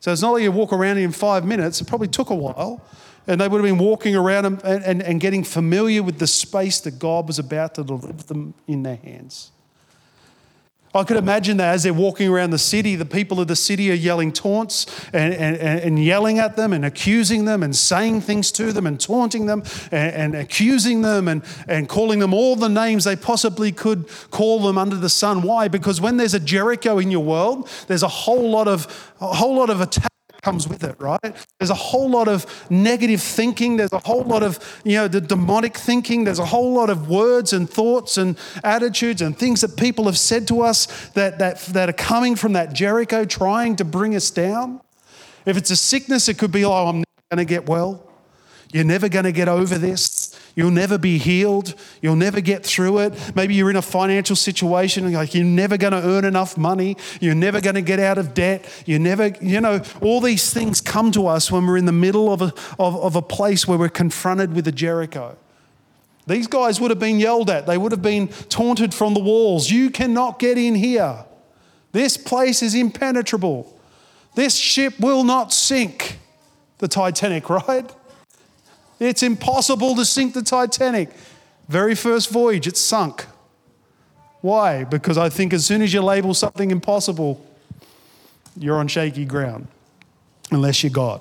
So 0.00 0.12
it's 0.12 0.20
not 0.20 0.32
like 0.32 0.42
you 0.42 0.52
walk 0.52 0.74
around 0.74 0.98
in 0.98 1.12
five 1.12 1.46
minutes. 1.46 1.80
It 1.80 1.88
probably 1.88 2.08
took 2.08 2.28
a 2.28 2.34
while. 2.34 2.84
And 3.26 3.40
they 3.40 3.48
would 3.48 3.64
have 3.64 3.64
been 3.64 3.82
walking 3.82 4.14
around 4.14 4.44
and, 4.44 4.62
and, 4.62 5.02
and 5.02 5.18
getting 5.18 5.44
familiar 5.44 6.02
with 6.02 6.18
the 6.18 6.26
space 6.26 6.80
that 6.80 6.98
god 6.98 7.26
was 7.26 7.38
about 7.38 7.74
to 7.76 7.82
deliver 7.82 8.22
them 8.22 8.52
in 8.66 8.82
their 8.82 8.96
hands 8.96 9.50
I 10.94 11.04
could 11.04 11.16
imagine 11.16 11.56
that 11.56 11.74
as 11.74 11.82
they're 11.82 11.92
walking 11.92 12.28
around 12.28 12.50
the 12.50 12.58
city, 12.58 12.94
the 12.94 13.04
people 13.04 13.40
of 13.40 13.48
the 13.48 13.56
city 13.56 13.90
are 13.90 13.94
yelling 13.94 14.32
taunts 14.32 14.86
and, 15.12 15.34
and, 15.34 15.56
and 15.56 16.02
yelling 16.02 16.38
at 16.38 16.56
them 16.56 16.72
and 16.72 16.84
accusing 16.84 17.44
them 17.46 17.62
and 17.64 17.74
saying 17.74 18.20
things 18.20 18.52
to 18.52 18.72
them 18.72 18.86
and 18.86 19.00
taunting 19.00 19.46
them 19.46 19.64
and, 19.90 20.14
and 20.14 20.34
accusing 20.36 21.02
them 21.02 21.26
and, 21.26 21.42
and 21.66 21.88
calling 21.88 22.20
them 22.20 22.32
all 22.32 22.54
the 22.54 22.68
names 22.68 23.04
they 23.04 23.16
possibly 23.16 23.72
could 23.72 24.08
call 24.30 24.60
them 24.60 24.78
under 24.78 24.96
the 24.96 25.08
sun. 25.08 25.42
Why? 25.42 25.66
Because 25.66 26.00
when 26.00 26.16
there's 26.16 26.34
a 26.34 26.40
Jericho 26.40 26.98
in 26.98 27.10
your 27.10 27.24
world, 27.24 27.68
there's 27.88 28.04
a 28.04 28.08
whole 28.08 28.48
lot 28.50 28.68
of 28.68 29.12
a 29.20 29.34
whole 29.34 29.56
lot 29.56 29.70
of 29.70 29.80
attack 29.80 30.13
comes 30.44 30.68
with 30.68 30.84
it, 30.84 30.94
right? 31.00 31.34
There's 31.58 31.70
a 31.70 31.74
whole 31.74 32.08
lot 32.10 32.28
of 32.28 32.44
negative 32.70 33.22
thinking. 33.22 33.78
There's 33.78 33.94
a 33.94 33.98
whole 34.00 34.24
lot 34.24 34.42
of, 34.42 34.58
you 34.84 34.96
know, 34.96 35.08
the 35.08 35.20
demonic 35.20 35.76
thinking. 35.76 36.24
There's 36.24 36.38
a 36.38 36.44
whole 36.44 36.74
lot 36.74 36.90
of 36.90 37.08
words 37.08 37.54
and 37.54 37.68
thoughts 37.68 38.18
and 38.18 38.38
attitudes 38.62 39.22
and 39.22 39.36
things 39.36 39.62
that 39.62 39.76
people 39.78 40.04
have 40.04 40.18
said 40.18 40.46
to 40.48 40.60
us 40.60 40.86
that, 41.14 41.38
that, 41.38 41.60
that 41.72 41.88
are 41.88 41.94
coming 41.94 42.36
from 42.36 42.52
that 42.52 42.74
Jericho 42.74 43.24
trying 43.24 43.76
to 43.76 43.84
bring 43.84 44.14
us 44.14 44.30
down. 44.30 44.82
If 45.46 45.56
it's 45.56 45.70
a 45.70 45.76
sickness, 45.76 46.28
it 46.28 46.38
could 46.38 46.52
be, 46.52 46.64
oh, 46.64 46.88
I'm 46.88 46.98
never 46.98 47.24
going 47.30 47.38
to 47.38 47.44
get 47.46 47.66
well. 47.66 48.06
You're 48.70 48.84
never 48.84 49.08
going 49.08 49.24
to 49.24 49.32
get 49.32 49.48
over 49.48 49.78
this. 49.78 50.23
You'll 50.56 50.70
never 50.70 50.98
be 50.98 51.18
healed. 51.18 51.74
You'll 52.00 52.16
never 52.16 52.40
get 52.40 52.64
through 52.64 52.98
it. 53.00 53.32
Maybe 53.34 53.54
you're 53.54 53.70
in 53.70 53.76
a 53.76 53.82
financial 53.82 54.36
situation 54.36 55.12
like 55.12 55.34
you're 55.34 55.44
never 55.44 55.76
going 55.76 55.92
to 55.92 56.02
earn 56.02 56.24
enough 56.24 56.56
money. 56.56 56.96
You're 57.20 57.34
never 57.34 57.60
going 57.60 57.74
to 57.74 57.82
get 57.82 57.98
out 57.98 58.18
of 58.18 58.34
debt. 58.34 58.64
You're 58.86 59.00
never, 59.00 59.28
you 59.40 59.60
know, 59.60 59.82
all 60.00 60.20
these 60.20 60.52
things 60.52 60.80
come 60.80 61.10
to 61.12 61.26
us 61.26 61.50
when 61.50 61.66
we're 61.66 61.76
in 61.76 61.86
the 61.86 61.92
middle 61.92 62.32
of 62.32 62.40
a, 62.40 62.54
of, 62.78 62.96
of 62.96 63.16
a 63.16 63.22
place 63.22 63.66
where 63.66 63.78
we're 63.78 63.88
confronted 63.88 64.54
with 64.54 64.68
a 64.68 64.72
Jericho. 64.72 65.36
These 66.26 66.46
guys 66.46 66.80
would 66.80 66.90
have 66.90 67.00
been 67.00 67.18
yelled 67.18 67.50
at. 67.50 67.66
They 67.66 67.76
would 67.76 67.92
have 67.92 68.02
been 68.02 68.28
taunted 68.28 68.94
from 68.94 69.14
the 69.14 69.20
walls. 69.20 69.70
You 69.70 69.90
cannot 69.90 70.38
get 70.38 70.56
in 70.56 70.74
here. 70.74 71.24
This 71.92 72.16
place 72.16 72.62
is 72.62 72.74
impenetrable. 72.74 73.78
This 74.34 74.54
ship 74.54 74.98
will 74.98 75.24
not 75.24 75.52
sink. 75.52 76.18
The 76.78 76.88
Titanic, 76.88 77.50
right? 77.68 77.92
It's 79.04 79.22
impossible 79.22 79.94
to 79.96 80.04
sink 80.04 80.34
the 80.34 80.42
Titanic. 80.42 81.10
Very 81.68 81.94
first 81.94 82.30
voyage, 82.30 82.66
it 82.66 82.76
sunk. 82.76 83.26
Why? 84.40 84.84
Because 84.84 85.16
I 85.16 85.28
think 85.28 85.52
as 85.52 85.64
soon 85.64 85.82
as 85.82 85.92
you 85.92 86.02
label 86.02 86.34
something 86.34 86.70
impossible, 86.70 87.44
you're 88.56 88.76
on 88.76 88.88
shaky 88.88 89.24
ground, 89.24 89.68
unless 90.50 90.82
you're 90.82 90.90
God. 90.90 91.20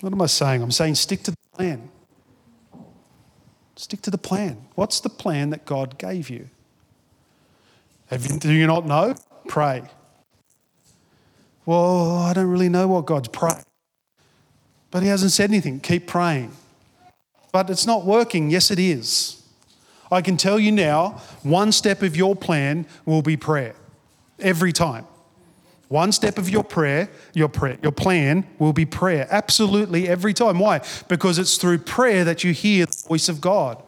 What 0.00 0.12
am 0.12 0.22
I 0.22 0.26
saying? 0.26 0.62
I'm 0.62 0.70
saying 0.70 0.94
stick 0.94 1.22
to 1.24 1.30
the 1.32 1.36
plan. 1.54 1.88
Stick 3.76 4.02
to 4.02 4.10
the 4.10 4.18
plan. 4.18 4.66
What's 4.74 5.00
the 5.00 5.08
plan 5.08 5.50
that 5.50 5.64
God 5.64 5.98
gave 5.98 6.30
you? 6.30 6.48
You, 8.10 8.38
do 8.38 8.52
you 8.52 8.66
not 8.66 8.86
know? 8.86 9.16
Pray. 9.48 9.82
Well, 11.66 12.18
I 12.18 12.32
don't 12.32 12.48
really 12.48 12.68
know 12.68 12.86
what 12.86 13.06
God's 13.06 13.28
praying. 13.28 13.64
But 14.90 15.02
He 15.02 15.08
hasn't 15.08 15.32
said 15.32 15.50
anything. 15.50 15.80
Keep 15.80 16.06
praying. 16.06 16.52
But 17.52 17.68
it's 17.68 17.86
not 17.86 18.06
working. 18.06 18.50
Yes, 18.50 18.70
it 18.70 18.78
is. 18.78 19.42
I 20.10 20.22
can 20.22 20.36
tell 20.36 20.58
you 20.58 20.70
now, 20.70 21.20
one 21.42 21.72
step 21.72 22.02
of 22.02 22.16
your 22.16 22.36
plan 22.36 22.86
will 23.04 23.22
be 23.22 23.36
prayer. 23.36 23.74
Every 24.38 24.72
time. 24.72 25.06
One 25.88 26.10
step 26.12 26.36
of 26.38 26.50
your 26.50 26.64
prayer, 26.64 27.08
your 27.32 27.48
prayer, 27.48 27.78
your 27.80 27.92
plan 27.92 28.46
will 28.58 28.72
be 28.72 28.84
prayer. 28.84 29.28
Absolutely 29.30 30.08
every 30.08 30.34
time. 30.34 30.58
Why? 30.58 30.80
Because 31.08 31.38
it's 31.38 31.56
through 31.56 31.78
prayer 31.78 32.24
that 32.24 32.42
you 32.42 32.52
hear 32.52 32.86
the 32.86 33.04
voice 33.08 33.28
of 33.28 33.40
God. 33.40 33.82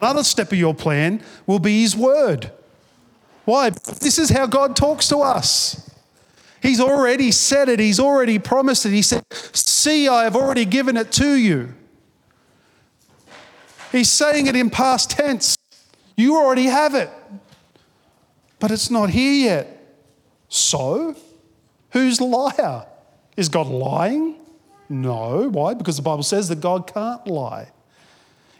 Another 0.00 0.22
step 0.22 0.52
of 0.52 0.58
your 0.58 0.74
plan 0.74 1.22
will 1.46 1.58
be 1.58 1.80
His 1.80 1.96
Word. 1.96 2.52
Why? 3.44 3.70
This 3.70 4.18
is 4.18 4.28
how 4.28 4.46
God 4.46 4.76
talks 4.76 5.08
to 5.08 5.18
us. 5.18 5.87
He's 6.60 6.80
already 6.80 7.30
said 7.30 7.68
it, 7.68 7.80
He's 7.80 8.00
already 8.00 8.38
promised 8.38 8.84
it. 8.86 8.92
He 8.92 9.02
said, 9.02 9.24
See, 9.32 10.08
I 10.08 10.24
have 10.24 10.36
already 10.36 10.64
given 10.64 10.96
it 10.96 11.12
to 11.12 11.34
you. 11.34 11.74
He's 13.92 14.10
saying 14.10 14.46
it 14.46 14.56
in 14.56 14.70
past 14.70 15.10
tense. 15.10 15.56
You 16.16 16.36
already 16.36 16.66
have 16.66 16.94
it, 16.94 17.10
but 18.58 18.70
it's 18.70 18.90
not 18.90 19.10
here 19.10 19.32
yet. 19.32 19.96
So, 20.48 21.14
who's 21.90 22.20
liar? 22.20 22.86
Is 23.36 23.48
God 23.48 23.68
lying? 23.68 24.36
No. 24.88 25.48
Why? 25.48 25.74
Because 25.74 25.96
the 25.96 26.02
Bible 26.02 26.22
says 26.22 26.48
that 26.48 26.60
God 26.60 26.92
can't 26.92 27.26
lie. 27.26 27.70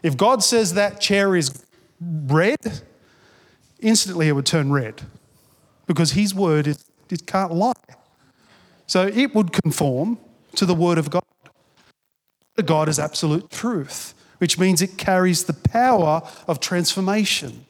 If 0.01 0.15
God 0.15 0.43
says 0.43 0.75
that 0.75 1.01
chair 1.01 1.35
is 1.35 1.65
red, 1.99 2.81
instantly 3.79 4.29
it 4.29 4.31
would 4.31 4.45
turn 4.45 4.71
red 4.71 5.01
because 5.85 6.11
His 6.11 6.33
word 6.33 6.67
is 6.67 6.85
it 7.11 7.25
can't 7.25 7.53
lie. 7.53 7.73
So 8.87 9.07
it 9.07 9.35
would 9.35 9.51
conform 9.51 10.17
to 10.55 10.65
the 10.65 10.73
Word 10.73 10.97
of 10.97 11.09
God. 11.09 11.23
The 12.55 12.63
God 12.63 12.89
is 12.89 12.99
absolute 12.99 13.49
truth, 13.49 14.13
which 14.39 14.57
means 14.57 14.81
it 14.81 14.97
carries 14.97 15.45
the 15.45 15.53
power 15.53 16.21
of 16.47 16.59
transformation. 16.59 17.65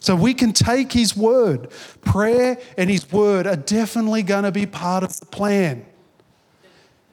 So 0.00 0.14
we 0.16 0.34
can 0.34 0.52
take 0.52 0.92
His 0.92 1.16
Word. 1.16 1.68
Prayer 2.00 2.58
and 2.78 2.88
His 2.88 3.10
Word 3.12 3.46
are 3.46 3.56
definitely 3.56 4.22
going 4.22 4.44
to 4.44 4.52
be 4.52 4.66
part 4.66 5.04
of 5.04 5.18
the 5.20 5.26
plan. 5.26 5.84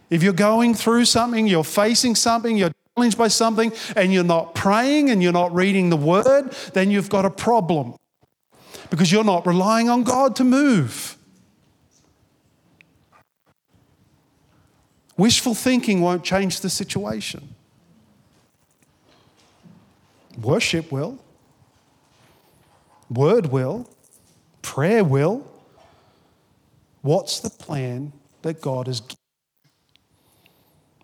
If 0.10 0.22
you're 0.22 0.34
going 0.34 0.76
through 0.76 1.06
something, 1.06 1.48
you're 1.48 1.64
facing 1.64 2.16
something, 2.16 2.56
you're 2.56 2.72
challenged 2.96 3.18
by 3.18 3.30
something, 3.30 3.74
and 3.96 4.14
you're 4.14 4.24
not 4.24 4.54
praying 4.54 5.10
and 5.10 5.24
you're 5.24 5.32
not 5.32 5.54
reading 5.54 5.90
the 5.90 5.98
Word, 5.98 6.52
then 6.74 6.92
you've 6.92 7.10
got 7.10 7.26
a 7.26 7.32
problem 7.32 7.96
because 8.90 9.12
you're 9.12 9.24
not 9.24 9.48
relying 9.48 9.90
on 9.90 10.04
God 10.04 10.36
to 10.36 10.44
move. 10.44 11.18
Wishful 15.18 15.54
thinking 15.54 16.02
won't 16.02 16.24
change 16.24 16.62
the 16.62 16.70
situation. 16.70 17.56
Worship 20.42 20.92
will, 20.92 21.20
word 23.10 23.48
will, 23.48 23.88
prayer 24.62 25.04
will. 25.04 25.46
What's 27.02 27.40
the 27.40 27.50
plan 27.50 28.14
that 28.42 28.62
God 28.62 28.88
has 28.88 29.02
given? 29.02 29.18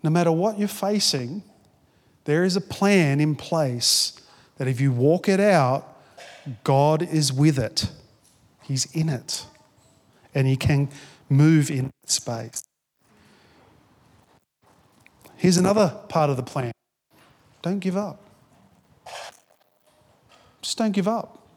No 0.02 0.10
matter 0.10 0.32
what 0.32 0.58
you're 0.58 0.67
facing, 0.67 1.43
There 2.30 2.43
is 2.43 2.56
a 2.56 2.62
plan 2.62 3.19
in 3.19 3.36
place 3.36 4.13
that 4.58 4.67
if 4.67 4.80
you 4.80 4.91
walk 4.91 5.28
it 5.28 5.39
out, 5.39 5.98
God 6.63 7.02
is 7.02 7.34
with 7.34 7.58
it. 7.58 7.89
He's 8.62 8.86
in 8.93 9.10
it. 9.10 9.48
And 10.36 10.45
He 10.45 10.56
can 10.56 10.89
move 11.28 11.72
in 11.72 11.89
space. 12.06 12.62
Here's 15.39 15.56
another 15.56 15.97
part 16.10 16.30
of 16.30 16.36
the 16.36 16.43
plan 16.43 16.73
don't 17.62 17.80
give 17.80 17.95
up. 17.95 18.19
Just 20.62 20.78
don't 20.78 20.91
give 20.91 21.08
up. 21.08 21.47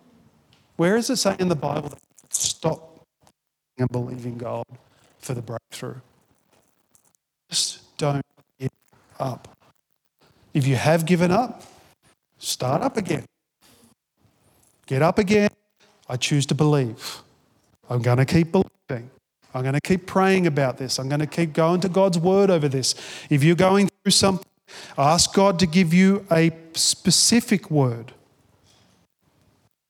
Where 0.77 0.97
is 0.97 1.11
it 1.11 1.17
say 1.17 1.35
in 1.41 1.49
the 1.49 1.57
Bible 1.57 1.89
that 1.89 1.99
stop 2.31 3.05
and 3.77 3.89
believing 3.91 4.39
God 4.39 4.65
for 5.19 5.35
the 5.35 5.43
breakthrough? 5.43 5.97
Just 7.51 7.97
don't 7.97 8.25
give 8.61 8.71
up. 9.19 9.49
If 10.55 10.65
you 10.65 10.77
have 10.77 11.05
given 11.05 11.33
up, 11.33 11.65
start 12.39 12.83
up 12.83 12.97
again. 12.97 13.25
Get 14.87 15.03
up 15.03 15.19
again. 15.19 15.51
I 16.09 16.17
choose 16.17 16.47
to 16.47 16.55
believe. 16.55 17.23
I'm 17.91 18.01
going 18.01 18.19
to 18.19 18.27
keep 18.27 18.53
believing. 18.53 19.11
I'm 19.55 19.63
going 19.63 19.75
to 19.75 19.81
keep 19.81 20.07
praying 20.07 20.47
about 20.47 20.79
this. 20.79 20.99
I'm 20.99 21.09
going 21.09 21.21
to 21.21 21.27
keep 21.27 21.53
going 21.53 21.81
to 21.83 21.89
God's 21.89 22.19
word 22.19 22.51
over 22.51 22.69
this. 22.69 22.95
If 23.29 23.45
you're 23.45 23.55
going 23.55 23.89
through 24.03 24.13
something, 24.13 24.47
ask 24.97 25.35
God 25.35 25.59
to 25.59 25.67
give 25.67 25.93
you 25.93 26.25
a 26.31 26.51
specific 26.73 27.71
word 27.71 28.13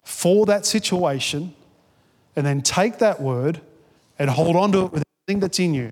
for 0.04 0.46
that 0.46 0.66
situation, 0.66 1.54
and 2.36 2.44
then 2.44 2.60
take 2.60 2.98
that 2.98 3.20
word 3.20 3.60
and 4.18 4.28
hold 4.28 4.56
on 4.56 4.72
to 4.72 4.86
it 4.86 4.92
with 4.92 5.04
everything 5.26 5.40
that's 5.40 5.58
in 5.58 5.74
you. 5.74 5.90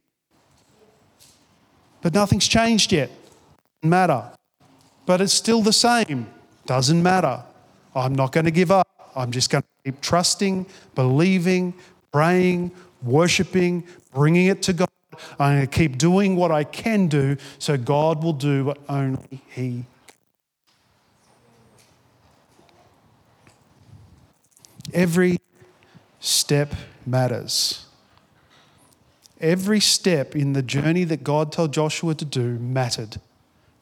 But 2.03 2.15
nothing's 2.15 2.49
changed 2.49 2.93
yet. 2.93 3.11
Doesn't 3.83 3.91
matter. 3.91 4.31
But 5.07 5.21
it's 5.21 5.33
still 5.33 5.63
the 5.63 5.73
same. 5.73 6.27
Doesn't 6.67 7.03
matter. 7.03 7.43
I'm 7.95 8.15
not 8.15 8.33
going 8.33 8.45
to 8.45 8.51
give 8.51 8.71
up. 8.71 8.89
I'm 9.17 9.33
just 9.33 9.51
going 9.51 9.63
to 9.63 9.69
keep 9.85 10.01
trusting, 10.01 10.67
believing, 10.95 11.75
praying, 12.13 12.73
worshiping, 13.03 13.85
bringing 14.15 14.47
it 14.47 14.63
to 14.63 14.73
God. 14.73 14.89
I'm 15.39 15.57
going 15.57 15.67
to 15.67 15.67
keep 15.67 15.99
doing 15.99 16.37
what 16.37 16.51
I 16.51 16.65
can 16.65 17.09
do 17.09 17.37
so 17.59 17.77
God 17.77 18.23
will 18.23 18.33
do 18.33 18.65
what 18.65 18.79
only 18.89 19.43
He 19.49 19.85
Every 24.93 25.39
step 26.19 26.75
matters. 27.07 27.87
Every 29.41 29.81
step 29.81 30.37
in 30.37 30.53
the 30.53 30.63
journey 30.63 31.05
that 31.05 31.25
God 31.25 31.53
told 31.53 31.73
Joshua 31.73 32.15
to 32.15 32.25
do 32.25 32.59
mattered. 32.59 33.21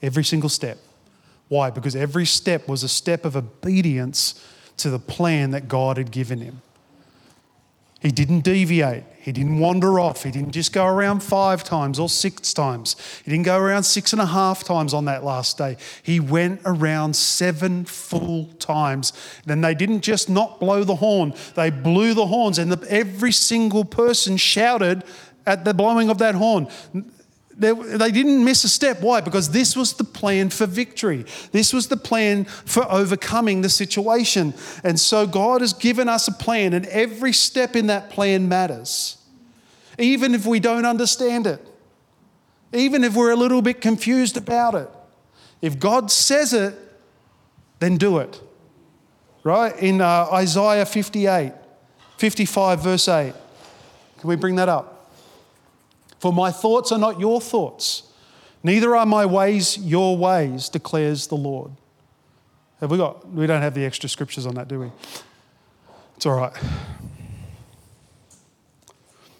Every 0.02 0.24
single 0.24 0.48
step. 0.48 0.78
Why? 1.48 1.70
Because 1.70 1.96
every 1.96 2.26
step 2.26 2.68
was 2.68 2.82
a 2.82 2.88
step 2.88 3.24
of 3.24 3.36
obedience 3.36 4.44
to 4.76 4.90
the 4.90 4.98
plan 4.98 5.50
that 5.50 5.66
God 5.66 5.96
had 5.96 6.10
given 6.10 6.40
him. 6.40 6.62
He 8.00 8.10
didn't 8.12 8.40
deviate. 8.40 9.04
He 9.20 9.32
didn't 9.32 9.58
wander 9.58 9.98
off. 9.98 10.22
He 10.22 10.30
didn't 10.30 10.52
just 10.52 10.72
go 10.72 10.86
around 10.86 11.22
five 11.22 11.64
times 11.64 11.98
or 11.98 12.08
six 12.08 12.54
times. 12.54 12.94
He 13.24 13.30
didn't 13.30 13.44
go 13.44 13.58
around 13.58 13.82
six 13.82 14.12
and 14.12 14.22
a 14.22 14.26
half 14.26 14.62
times 14.62 14.94
on 14.94 15.04
that 15.06 15.24
last 15.24 15.58
day. 15.58 15.76
He 16.02 16.20
went 16.20 16.60
around 16.64 17.16
seven 17.16 17.84
full 17.84 18.46
times. 18.58 19.12
Then 19.44 19.60
they 19.62 19.74
didn't 19.74 20.02
just 20.02 20.30
not 20.30 20.60
blow 20.60 20.84
the 20.84 20.94
horn, 20.96 21.34
they 21.56 21.70
blew 21.70 22.14
the 22.14 22.26
horns, 22.26 22.58
and 22.58 22.70
the, 22.70 22.90
every 22.90 23.32
single 23.32 23.84
person 23.84 24.36
shouted 24.36 25.02
at 25.44 25.64
the 25.64 25.74
blowing 25.74 26.08
of 26.08 26.18
that 26.18 26.36
horn. 26.36 26.68
They, 27.58 27.72
they 27.72 28.12
didn't 28.12 28.44
miss 28.44 28.62
a 28.62 28.68
step. 28.68 29.00
Why? 29.00 29.20
Because 29.20 29.50
this 29.50 29.76
was 29.76 29.94
the 29.94 30.04
plan 30.04 30.50
for 30.50 30.64
victory. 30.64 31.26
This 31.50 31.72
was 31.72 31.88
the 31.88 31.96
plan 31.96 32.44
for 32.44 32.90
overcoming 32.90 33.62
the 33.62 33.68
situation. 33.68 34.54
And 34.84 34.98
so 34.98 35.26
God 35.26 35.60
has 35.60 35.72
given 35.72 36.08
us 36.08 36.28
a 36.28 36.32
plan, 36.32 36.72
and 36.72 36.86
every 36.86 37.32
step 37.32 37.74
in 37.74 37.88
that 37.88 38.10
plan 38.10 38.48
matters, 38.48 39.18
even 39.98 40.34
if 40.34 40.46
we 40.46 40.60
don't 40.60 40.86
understand 40.86 41.48
it, 41.48 41.66
even 42.72 43.02
if 43.02 43.16
we're 43.16 43.32
a 43.32 43.36
little 43.36 43.62
bit 43.62 43.80
confused 43.80 44.36
about 44.36 44.76
it. 44.76 44.88
If 45.60 45.80
God 45.80 46.12
says 46.12 46.52
it, 46.52 46.76
then 47.80 47.96
do 47.96 48.18
it. 48.18 48.40
Right? 49.42 49.76
In 49.78 50.00
uh, 50.00 50.28
Isaiah 50.32 50.86
58, 50.86 51.52
55, 52.18 52.82
verse 52.82 53.08
8. 53.08 53.34
Can 54.18 54.28
we 54.28 54.36
bring 54.36 54.56
that 54.56 54.68
up? 54.68 54.97
For 56.18 56.32
my 56.32 56.50
thoughts 56.50 56.90
are 56.92 56.98
not 56.98 57.20
your 57.20 57.40
thoughts, 57.40 58.02
neither 58.62 58.96
are 58.96 59.06
my 59.06 59.24
ways 59.24 59.78
your 59.78 60.16
ways, 60.16 60.68
declares 60.68 61.28
the 61.28 61.36
Lord. 61.36 61.72
Have 62.80 62.90
we 62.90 62.96
got, 62.96 63.28
we 63.30 63.46
don't 63.46 63.62
have 63.62 63.74
the 63.74 63.84
extra 63.84 64.08
scriptures 64.08 64.46
on 64.46 64.54
that, 64.54 64.68
do 64.68 64.80
we? 64.80 64.90
It's 66.16 66.26
all 66.26 66.36
right. 66.36 66.52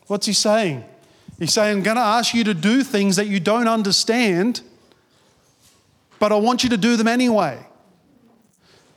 What's 0.06 0.26
he 0.26 0.32
saying? 0.32 0.84
He's 1.38 1.52
saying, 1.52 1.78
I'm 1.78 1.82
going 1.82 1.96
to 1.96 2.02
ask 2.02 2.34
you 2.34 2.42
to 2.44 2.54
do 2.54 2.82
things 2.82 3.16
that 3.16 3.26
you 3.26 3.38
don't 3.38 3.68
understand, 3.68 4.62
but 6.18 6.32
I 6.32 6.36
want 6.36 6.64
you 6.64 6.70
to 6.70 6.76
do 6.76 6.96
them 6.96 7.06
anyway. 7.06 7.58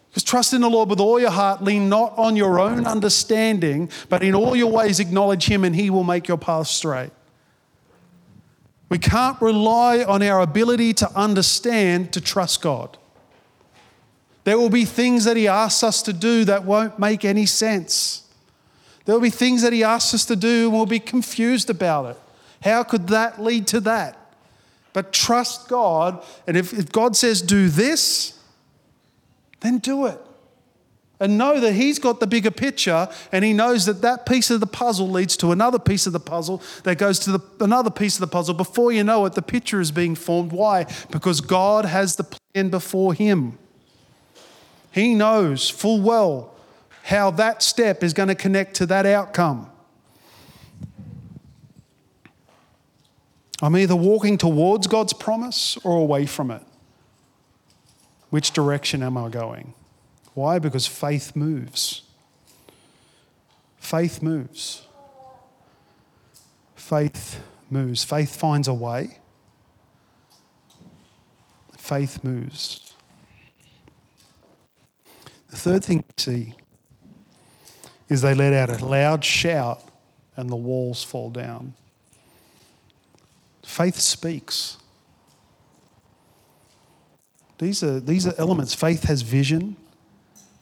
Because 0.09 0.23
trust 0.23 0.53
in 0.53 0.61
the 0.61 0.69
Lord 0.69 0.89
with 0.89 0.99
all 0.99 1.19
your 1.19 1.29
heart, 1.29 1.63
lean 1.63 1.87
not 1.87 2.17
on 2.17 2.35
your 2.35 2.59
own 2.59 2.85
understanding, 2.85 3.89
but 4.09 4.23
in 4.23 4.33
all 4.33 4.55
your 4.55 4.71
ways 4.71 4.99
acknowledge 4.99 5.45
Him, 5.45 5.63
and 5.63 5.75
He 5.75 5.89
will 5.89 6.03
make 6.03 6.27
your 6.27 6.37
path 6.37 6.67
straight. 6.67 7.11
We 8.91 8.99
can't 8.99 9.41
rely 9.41 10.03
on 10.03 10.21
our 10.21 10.41
ability 10.41 10.93
to 10.95 11.09
understand 11.17 12.11
to 12.11 12.19
trust 12.19 12.61
God. 12.61 12.97
There 14.43 14.57
will 14.57 14.69
be 14.69 14.83
things 14.83 15.23
that 15.23 15.37
He 15.37 15.47
asks 15.47 15.81
us 15.81 16.01
to 16.01 16.11
do 16.11 16.43
that 16.43 16.65
won't 16.65 16.99
make 16.99 17.23
any 17.23 17.45
sense. 17.45 18.27
There 19.05 19.15
will 19.15 19.21
be 19.21 19.29
things 19.29 19.61
that 19.61 19.71
He 19.71 19.81
asks 19.81 20.13
us 20.13 20.25
to 20.25 20.35
do 20.35 20.65
and 20.65 20.73
we'll 20.73 20.85
be 20.85 20.99
confused 20.99 21.69
about 21.69 22.05
it. 22.07 22.17
How 22.63 22.83
could 22.83 23.07
that 23.07 23.41
lead 23.41 23.65
to 23.67 23.79
that? 23.79 24.17
But 24.91 25.13
trust 25.13 25.69
God, 25.69 26.21
and 26.45 26.57
if, 26.57 26.91
God 26.91 27.15
says, 27.15 27.41
do 27.41 27.69
this, 27.69 28.37
then 29.61 29.77
do 29.77 30.05
it 30.05 30.19
and 31.21 31.37
know 31.37 31.59
that 31.59 31.73
He's 31.73 31.99
got 31.99 32.19
the 32.19 32.27
bigger 32.27 32.51
picture 32.51 33.07
and 33.31 33.45
He 33.45 33.53
knows 33.53 33.85
that 33.85 34.01
that 34.01 34.25
piece 34.25 34.49
of 34.49 34.59
the 34.59 34.67
puzzle 34.67 35.09
leads 35.09 35.37
to 35.37 35.51
another 35.51 35.79
piece 35.79 36.07
of 36.07 36.13
the 36.13 36.19
puzzle 36.19 36.61
that 36.83 36.97
goes 36.97 37.19
to 37.19 37.31
the, 37.31 37.39
another 37.61 37.91
piece 37.91 38.15
of 38.15 38.21
the 38.21 38.27
puzzle. 38.27 38.55
Before 38.55 38.91
you 38.91 39.03
know 39.03 39.25
it, 39.25 39.33
the 39.33 39.41
picture 39.41 39.79
is 39.79 39.91
being 39.91 40.15
formed. 40.15 40.51
Why? 40.51 40.87
Because 41.11 41.39
God 41.39 41.85
has 41.85 42.17
the 42.17 42.23
plan 42.23 42.69
before 42.69 43.13
Him. 43.13 43.57
He 44.91 45.13
knows 45.13 45.69
full 45.69 46.01
well 46.01 46.53
how 47.03 47.31
that 47.31 47.63
step 47.63 48.03
is 48.03 48.13
going 48.13 48.29
to 48.29 48.35
connect 48.35 48.75
to 48.75 48.85
that 48.87 49.05
outcome. 49.05 49.69
I'm 53.61 53.77
either 53.77 53.95
walking 53.95 54.39
towards 54.39 54.87
God's 54.87 55.13
promise 55.13 55.77
or 55.83 55.99
away 55.99 56.25
from 56.25 56.49
it. 56.49 56.63
Which 58.31 58.51
direction 58.51 59.03
am 59.03 59.17
I 59.17 59.29
going? 59.29 59.75
Why? 60.33 60.59
Because 60.59 60.87
faith 60.87 61.35
moves. 61.35 62.03
Faith 63.77 64.21
moves. 64.21 64.87
Faith 66.75 67.41
moves. 67.69 68.03
Faith 68.03 68.35
finds 68.35 68.67
a 68.67 68.73
way. 68.73 69.17
Faith 71.77 72.23
moves. 72.23 72.93
The 75.49 75.57
third 75.57 75.83
thing 75.83 75.97
we 75.97 76.23
see 76.23 76.55
is 78.07 78.21
they 78.21 78.33
let 78.33 78.53
out 78.53 78.81
a 78.81 78.85
loud 78.85 79.25
shout 79.25 79.83
and 80.37 80.49
the 80.49 80.55
walls 80.55 81.03
fall 81.03 81.29
down. 81.29 81.73
Faith 83.63 83.97
speaks. 83.97 84.77
These 87.57 87.83
are, 87.83 87.99
these 87.99 88.25
are 88.25 88.33
elements. 88.37 88.73
Faith 88.73 89.03
has 89.03 89.21
vision, 89.21 89.75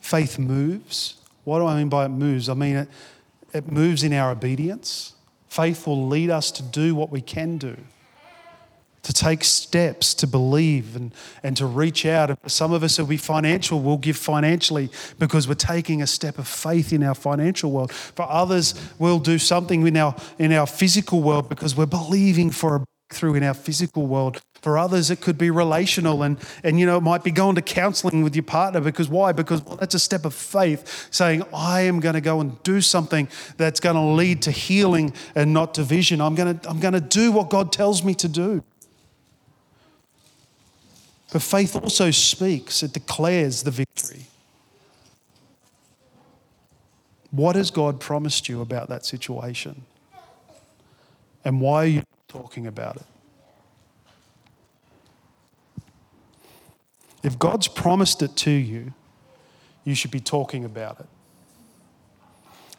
Faith 0.10 0.39
moves. 0.39 1.17
What 1.43 1.60
do 1.60 1.67
I 1.67 1.78
mean 1.78 1.88
by 1.88 2.06
it 2.06 2.10
moves? 2.10 2.50
I 2.50 2.56
mean 2.56 2.78
it, 2.78 2.88
it 3.54 3.72
moves 3.72 4.04
in 4.04 4.12
our 4.12 4.32
obedience. 4.32 5.13
Faith 5.50 5.86
will 5.86 6.08
lead 6.08 6.32
us 6.32 6.50
to 6.54 6.63
do 6.63 6.95
what 6.95 7.12
we 7.12 7.22
can 7.22 7.60
do, 7.60 7.78
to 9.04 9.13
take 9.13 9.43
steps, 9.43 10.15
to 10.15 10.26
believe 10.26 10.95
and, 10.95 11.13
and 11.43 11.56
to 11.58 11.67
reach 11.67 12.08
out. 12.08 12.39
Some 12.50 12.74
of 12.74 12.82
us, 12.82 12.98
it'll 12.98 13.08
be 13.08 13.17
financial. 13.17 13.82
We'll 13.82 13.98
give 13.98 14.17
financially 14.17 14.89
because 15.19 15.48
we're 15.48 15.54
taking 15.54 16.02
a 16.02 16.08
step 16.08 16.39
of 16.39 16.48
faith 16.48 16.91
in 16.91 17.04
our 17.04 17.13
financial 17.13 17.69
world. 17.69 17.91
For 17.91 18.26
others, 18.28 18.74
we'll 18.98 19.19
do 19.19 19.38
something 19.38 19.86
in 19.86 19.95
our, 19.95 20.15
in 20.39 20.52
our 20.54 20.65
physical 20.65 21.22
world 21.22 21.50
because 21.50 21.76
we're 21.78 21.86
believing 21.86 22.50
for 22.50 22.78
a 22.78 22.84
breakthrough 23.10 23.34
in 23.34 23.43
our 23.43 23.54
physical 23.54 24.06
world. 24.06 24.39
For 24.62 24.78
others, 24.78 25.10
it 25.10 25.22
could 25.22 25.38
be 25.38 25.50
relational, 25.50 26.22
and, 26.22 26.38
and 26.63 26.80
you 26.80 26.86
know, 26.86 26.98
it 26.98 27.02
might 27.02 27.24
be 27.24 27.32
going 27.32 27.56
to 27.56 27.62
counseling 27.62 28.24
with 28.24 28.36
your 28.36 28.43
partner 28.43 28.82
because 28.82 29.08
why? 29.08 29.32
Because 29.32 29.63
well, 29.63 29.78
that's 29.78 29.95
a 29.95 30.00
step 30.00 30.26
of 30.26 30.34
faith 30.34 31.08
saying, 31.12 31.43
I 31.54 31.82
am 31.82 32.00
going 32.02 32.15
to 32.15 32.22
go 32.22 32.39
and 32.39 32.62
do 32.63 32.82
something 32.82 33.28
that's 33.58 33.80
going 33.80 33.95
to 33.95 34.02
lead 34.02 34.41
to 34.43 34.52
healing 34.52 35.13
and 35.34 35.54
not 35.54 35.74
division. 35.74 36.22
I'm 36.22 36.36
going 36.36 36.60
to, 36.60 36.69
I'm 36.69 36.80
going 36.80 36.93
to 36.93 37.02
do 37.02 37.32
what 37.32 37.50
God 37.50 37.72
tells 37.72 38.04
me 38.04 38.13
to 38.15 38.28
do. 38.28 38.63
But 41.32 41.41
faith 41.41 41.76
also 41.76 42.12
speaks, 42.12 42.84
it 42.84 42.93
declares 42.93 43.63
the 43.63 43.72
victory. 43.72 44.26
What 47.32 47.56
has 47.56 47.72
God 47.72 48.00
promised 48.00 48.50
you 48.50 48.62
about 48.62 48.89
that 48.89 49.06
situation? 49.06 49.84
And 51.45 51.62
why 51.62 51.84
are 51.84 51.88
you 51.88 52.04
talking 52.29 52.67
about 52.67 52.95
it? 52.95 53.03
If 57.21 57.37
God's 57.37 57.67
promised 57.67 58.21
it 58.21 58.37
to 58.37 58.51
you, 58.51 58.93
you 59.83 59.95
should 59.95 60.11
be 60.11 60.21
talking 60.21 60.63
about 60.63 61.01
it. 61.01 61.07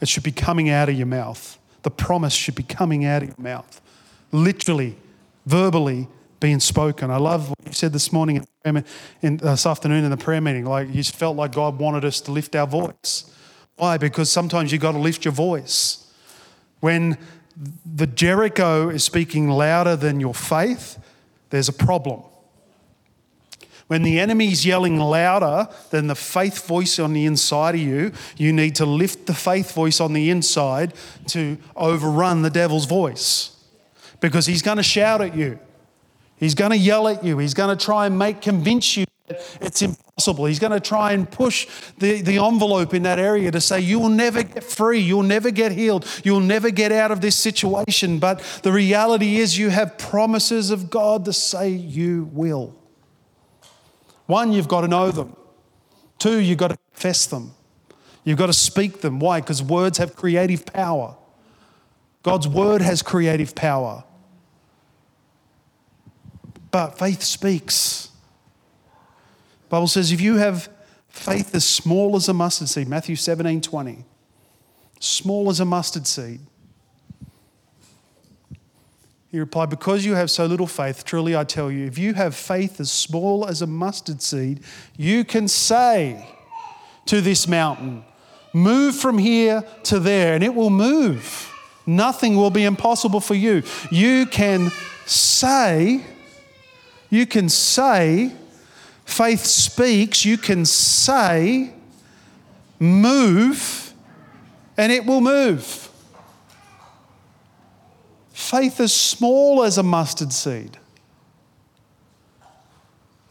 It 0.00 0.08
should 0.08 0.22
be 0.22 0.32
coming 0.32 0.70
out 0.70 0.88
of 0.88 0.94
your 0.94 1.06
mouth. 1.06 1.58
The 1.82 1.90
promise 1.90 2.32
should 2.32 2.54
be 2.54 2.62
coming 2.62 3.04
out 3.04 3.22
of 3.22 3.28
your 3.28 3.36
mouth, 3.38 3.82
literally, 4.32 4.96
verbally 5.44 6.08
being 6.38 6.60
spoken. 6.60 7.10
I 7.10 7.18
love 7.18 7.50
what 7.50 7.58
you 7.66 7.72
said 7.72 7.92
this 7.92 8.12
morning, 8.12 8.46
in, 8.64 8.84
in, 9.20 9.40
uh, 9.42 9.50
this 9.50 9.66
afternoon 9.66 10.04
in 10.04 10.10
the 10.10 10.16
prayer 10.16 10.40
meeting. 10.40 10.64
Like 10.64 10.88
you 10.94 11.04
felt 11.04 11.36
like 11.36 11.52
God 11.52 11.78
wanted 11.78 12.04
us 12.04 12.20
to 12.22 12.32
lift 12.32 12.56
our 12.56 12.66
voice. 12.66 13.30
Why? 13.76 13.98
Because 13.98 14.30
sometimes 14.30 14.72
you've 14.72 14.80
got 14.80 14.92
to 14.92 14.98
lift 14.98 15.24
your 15.24 15.32
voice. 15.32 16.10
When 16.80 17.18
the 17.85 18.07
Jericho 18.07 18.88
is 18.88 19.05
speaking 19.05 19.49
louder 19.49 19.96
than 19.96 20.20
your 20.20 20.35
faith, 20.35 20.99
there's 21.51 21.68
a 21.68 21.73
problem. 21.73 22.23
When 23.88 24.03
the 24.05 24.20
enemy's 24.20 24.64
yelling 24.64 24.99
louder 25.01 25.68
than 25.90 26.07
the 26.07 26.14
faith 26.14 26.66
voice 26.66 26.99
on 27.01 27.12
the 27.12 27.27
inside 27.27 27.75
of 27.75 27.81
you, 27.81 28.12
you 28.37 28.53
need 28.53 28.77
to 28.77 28.87
lift 28.87 29.27
the 29.27 29.35
faith 29.35 29.73
voice 29.73 30.01
on 30.01 30.12
the 30.12 30.31
inside 30.31 30.94
to 31.29 31.59
overrun 31.75 32.42
the 32.42 32.51
devil's 32.51 32.87
voice. 32.87 33.57
Because 34.20 34.46
he's 34.46 34.62
going 34.62 34.77
to 34.77 34.83
shout 34.85 35.20
at 35.20 35.35
you. 35.35 35.59
He's 36.37 36.55
going 36.55 36.70
to 36.70 36.77
yell 36.77 37.09
at 37.09 37.25
you. 37.25 37.38
He's 37.38 37.53
going 37.53 37.77
to 37.77 37.85
try 37.85 38.07
and 38.07 38.16
make 38.16 38.40
convince 38.40 38.96
you 38.96 39.07
it's 39.61 39.83
impossible. 39.83 40.47
He's 40.47 40.59
going 40.59 40.73
to 40.73 40.81
try 40.81 41.12
and 41.12 41.31
push 41.31 41.66
the, 41.99 42.23
the 42.23 42.38
envelope 42.38 42.95
in 42.95 43.05
that 43.05 43.19
area 43.19 43.51
to 43.51 43.61
say, 43.61 43.81
you 43.81 43.99
will 43.99 44.09
never 44.09 44.43
get 44.43 44.64
free. 44.64 45.01
You'll 45.01 45.23
never 45.23 45.51
get 45.51 45.73
healed. 45.73 46.07
You'll 46.25 46.40
never 46.40 46.71
get 46.71 46.93
out 46.93 47.11
of 47.11 47.21
this 47.21 47.37
situation. 47.37 48.19
But 48.19 48.40
the 48.62 48.73
reality 48.73 49.37
is, 49.37 49.59
you 49.59 49.71
have 49.71 49.99
promises 49.99 50.71
of 50.71 50.90
God 50.90 51.25
to 51.25 51.33
say 51.33 51.71
you 51.71 52.29
will. 52.33 52.75
One, 54.27 54.53
you've 54.53 54.69
got 54.69 54.83
to 54.83 54.88
know 54.88 55.11
them. 55.11 55.35
Two, 56.19 56.38
you've 56.38 56.59
got 56.59 56.69
to 56.69 56.79
confess 56.93 57.27
them. 57.27 57.55
You've 58.25 58.38
got 58.38 58.47
to 58.47 58.53
speak 58.53 59.01
them. 59.01 59.19
Why? 59.19 59.40
Because 59.40 59.62
words 59.62 59.99
have 59.99 60.14
creative 60.14 60.66
power. 60.66 61.16
God's 62.23 62.47
word 62.47 62.83
has 62.83 63.01
creative 63.03 63.55
power. 63.55 64.05
But 66.71 66.99
faith 66.99 67.23
speaks. 67.23 68.10
Bible 69.70 69.87
says 69.87 70.12
if 70.12 70.20
you 70.20 70.37
have 70.37 70.68
faith 71.09 71.54
as 71.54 71.66
small 71.66 72.16
as 72.16 72.28
a 72.28 72.35
mustard 72.35 72.68
seed, 72.68 72.88
Matthew 72.88 73.16
17 73.16 73.62
20, 73.62 74.04
small 74.98 75.48
as 75.48 75.61
a 75.61 75.64
mustard 75.64 76.06
seed, 76.06 76.40
he 79.30 79.38
replied, 79.38 79.70
Because 79.70 80.04
you 80.04 80.16
have 80.16 80.30
so 80.30 80.44
little 80.46 80.66
faith, 80.66 81.04
truly 81.04 81.37
I 81.37 81.44
tell 81.44 81.70
you, 81.70 81.87
if 81.87 81.98
you 81.98 82.14
have 82.14 82.35
faith 82.35 82.80
as 82.80 82.90
small 82.90 83.46
as 83.46 83.62
a 83.62 83.66
mustard 83.66 84.20
seed, 84.20 84.61
you 84.96 85.24
can 85.24 85.46
say 85.46 86.28
to 87.06 87.20
this 87.20 87.46
mountain, 87.46 88.04
Move 88.52 88.96
from 88.96 89.18
here 89.18 89.62
to 89.85 90.00
there, 90.00 90.35
and 90.35 90.42
it 90.42 90.52
will 90.52 90.70
move. 90.70 91.46
Nothing 91.87 92.37
will 92.37 92.50
be 92.50 92.64
impossible 92.64 93.20
for 93.20 93.35
you. 93.35 93.62
You 93.92 94.26
can 94.26 94.72
say, 95.06 96.04
you 97.09 97.26
can 97.26 97.48
say, 97.48 98.33
faith 99.11 99.44
speaks, 99.44 100.25
you 100.25 100.38
can 100.38 100.64
say, 100.64 101.73
move, 102.79 103.92
and 104.77 104.90
it 104.90 105.05
will 105.05 105.20
move 105.20 105.90
faith 108.51 108.81
as 108.81 108.92
small 108.92 109.62
as 109.62 109.79
a 109.79 109.83
mustard 109.83 110.33
seed. 110.33 110.77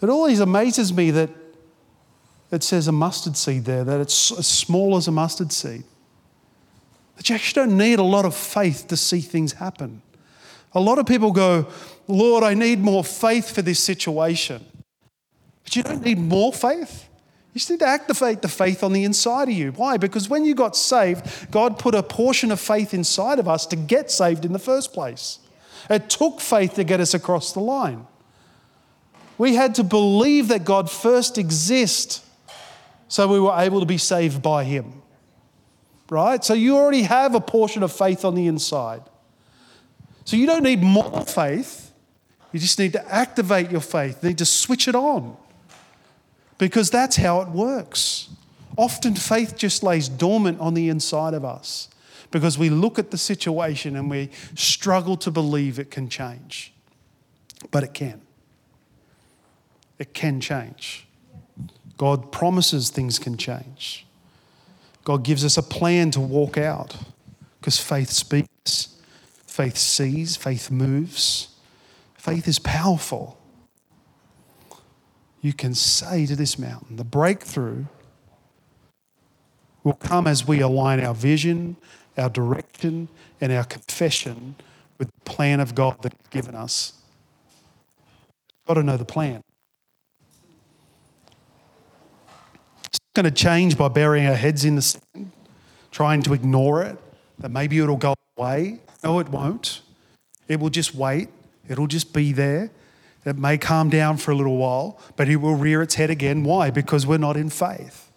It 0.01 0.07
always 0.07 0.39
amazes 0.39 0.93
me 0.93 1.11
that 1.11 1.29
it 2.51 2.63
says 2.63 2.87
a 2.87 2.93
mustard 2.93 3.35
seed 3.35 3.65
there, 3.65 3.83
that 3.83 3.99
it's 3.99 4.31
as 4.31 4.47
small 4.47 4.95
as 4.95 5.07
a 5.07 5.11
mustard 5.11 5.51
seed. 5.51 5.83
That 7.17 7.27
you 7.27 7.35
actually 7.35 7.65
don't 7.65 7.77
need 7.77 7.99
a 7.99 8.03
lot 8.03 8.23
of 8.23 8.33
faith 8.33 8.87
to 8.87 8.95
see 8.95 9.19
things 9.19 9.53
happen. 9.53 10.01
A 10.73 10.79
lot 10.79 10.99
of 10.99 11.05
people 11.05 11.31
go, 11.31 11.67
Lord, 12.07 12.43
I 12.43 12.53
need 12.53 12.79
more 12.79 13.03
faith 13.03 13.53
for 13.53 13.61
this 13.61 13.79
situation. 13.79 14.65
But 15.69 15.75
you 15.75 15.83
don't 15.83 16.03
need 16.03 16.17
more 16.17 16.51
faith. 16.51 17.07
You 17.53 17.59
just 17.59 17.69
need 17.69 17.81
to 17.81 17.85
activate 17.85 18.41
the 18.41 18.47
faith 18.47 18.81
on 18.81 18.91
the 18.91 19.03
inside 19.03 19.49
of 19.49 19.53
you. 19.53 19.71
Why? 19.73 19.97
Because 19.97 20.27
when 20.27 20.43
you 20.43 20.55
got 20.55 20.75
saved, 20.75 21.51
God 21.51 21.77
put 21.77 21.93
a 21.93 22.01
portion 22.01 22.51
of 22.51 22.59
faith 22.59 22.91
inside 22.91 23.37
of 23.37 23.47
us 23.47 23.67
to 23.67 23.75
get 23.75 24.09
saved 24.09 24.45
in 24.45 24.51
the 24.51 24.57
first 24.57 24.93
place. 24.93 25.37
It 25.87 26.09
took 26.09 26.41
faith 26.41 26.73
to 26.73 26.83
get 26.83 26.99
us 26.99 27.13
across 27.13 27.53
the 27.53 27.59
line. 27.59 28.07
We 29.37 29.53
had 29.53 29.75
to 29.75 29.83
believe 29.83 30.47
that 30.47 30.65
God 30.65 30.89
first 30.89 31.37
exists 31.37 32.25
so 33.07 33.27
we 33.27 33.39
were 33.39 33.53
able 33.55 33.79
to 33.79 33.85
be 33.85 33.99
saved 33.99 34.41
by 34.41 34.63
Him. 34.63 35.03
Right? 36.09 36.43
So 36.43 36.55
you 36.55 36.77
already 36.77 37.03
have 37.03 37.35
a 37.35 37.41
portion 37.41 37.83
of 37.83 37.91
faith 37.91 38.25
on 38.25 38.33
the 38.33 38.47
inside. 38.47 39.03
So 40.25 40.35
you 40.35 40.47
don't 40.47 40.63
need 40.63 40.81
more 40.81 41.23
faith. 41.25 41.91
You 42.53 42.59
just 42.59 42.79
need 42.79 42.93
to 42.93 43.13
activate 43.13 43.69
your 43.69 43.81
faith, 43.81 44.23
you 44.23 44.29
need 44.29 44.39
to 44.39 44.45
switch 44.45 44.87
it 44.87 44.95
on 44.95 45.37
because 46.59 46.91
that's 46.91 47.15
how 47.15 47.41
it 47.41 47.49
works. 47.49 48.29
Often 48.77 49.15
faith 49.15 49.57
just 49.57 49.81
lays 49.81 50.07
dormant 50.07 50.59
on 50.59 50.75
the 50.75 50.89
inside 50.89 51.33
of 51.33 51.43
us 51.43 51.89
because 52.29 52.59
we 52.59 52.69
look 52.69 52.99
at 52.99 53.09
the 53.09 53.17
situation 53.17 53.95
and 53.95 54.09
we 54.09 54.29
struggle 54.55 55.17
to 55.17 55.31
believe 55.31 55.79
it 55.79 55.89
can 55.89 56.07
change. 56.07 56.71
But 57.71 57.83
it 57.83 57.95
can. 57.95 58.21
It 59.97 60.13
can 60.13 60.39
change. 60.39 61.07
God 61.97 62.31
promises 62.31 62.89
things 62.89 63.19
can 63.19 63.35
change. 63.35 64.05
God 65.03 65.23
gives 65.23 65.43
us 65.43 65.57
a 65.57 65.63
plan 65.63 66.11
to 66.11 66.19
walk 66.19 66.57
out 66.57 66.95
because 67.59 67.79
faith 67.79 68.09
speaks, 68.09 68.95
faith 69.45 69.77
sees, 69.77 70.35
faith 70.35 70.69
moves. 70.69 71.47
Faith 72.15 72.47
is 72.47 72.59
powerful 72.59 73.38
you 75.41 75.53
can 75.53 75.73
say 75.73 76.25
to 76.25 76.35
this 76.35 76.59
mountain, 76.59 76.97
the 76.97 77.03
breakthrough 77.03 77.85
will 79.83 79.93
come 79.93 80.27
as 80.27 80.47
we 80.47 80.59
align 80.59 80.99
our 80.99 81.13
vision, 81.13 81.77
our 82.17 82.29
direction, 82.29 83.07
and 83.39 83.51
our 83.51 83.63
confession 83.63 84.55
with 84.97 85.07
the 85.07 85.21
plan 85.31 85.59
of 85.59 85.73
God 85.75 86.01
that 86.01 86.13
He's 86.13 86.27
given 86.29 86.55
us. 86.55 86.93
Got 88.67 88.75
to 88.75 88.83
know 88.83 88.97
the 88.97 89.05
plan. 89.05 89.41
It's 92.85 92.99
not 93.15 93.23
going 93.23 93.33
to 93.33 93.43
change 93.43 93.77
by 93.77 93.87
burying 93.87 94.27
our 94.27 94.35
heads 94.35 94.65
in 94.65 94.75
the 94.75 94.81
sand, 94.81 95.31
trying 95.91 96.21
to 96.23 96.33
ignore 96.33 96.83
it, 96.83 96.97
that 97.39 97.49
maybe 97.49 97.79
it'll 97.79 97.95
go 97.95 98.13
away. 98.37 98.81
No, 99.03 99.19
it 99.19 99.29
won't. 99.29 99.81
It 100.49 100.59
will 100.59 100.69
just 100.69 100.93
wait, 100.93 101.29
it'll 101.69 101.87
just 101.87 102.13
be 102.13 102.33
there. 102.33 102.71
It 103.29 103.37
may 103.37 103.57
calm 103.57 103.89
down 103.89 104.17
for 104.17 104.31
a 104.31 104.35
little 104.35 104.57
while, 104.57 104.99
but 105.15 105.29
it 105.29 105.37
will 105.37 105.55
rear 105.55 105.81
its 105.81 105.95
head 105.95 106.09
again. 106.09 106.43
Why? 106.43 106.71
Because 106.71 107.05
we're 107.05 107.17
not 107.17 107.37
in 107.37 107.49
faith. 107.49 108.11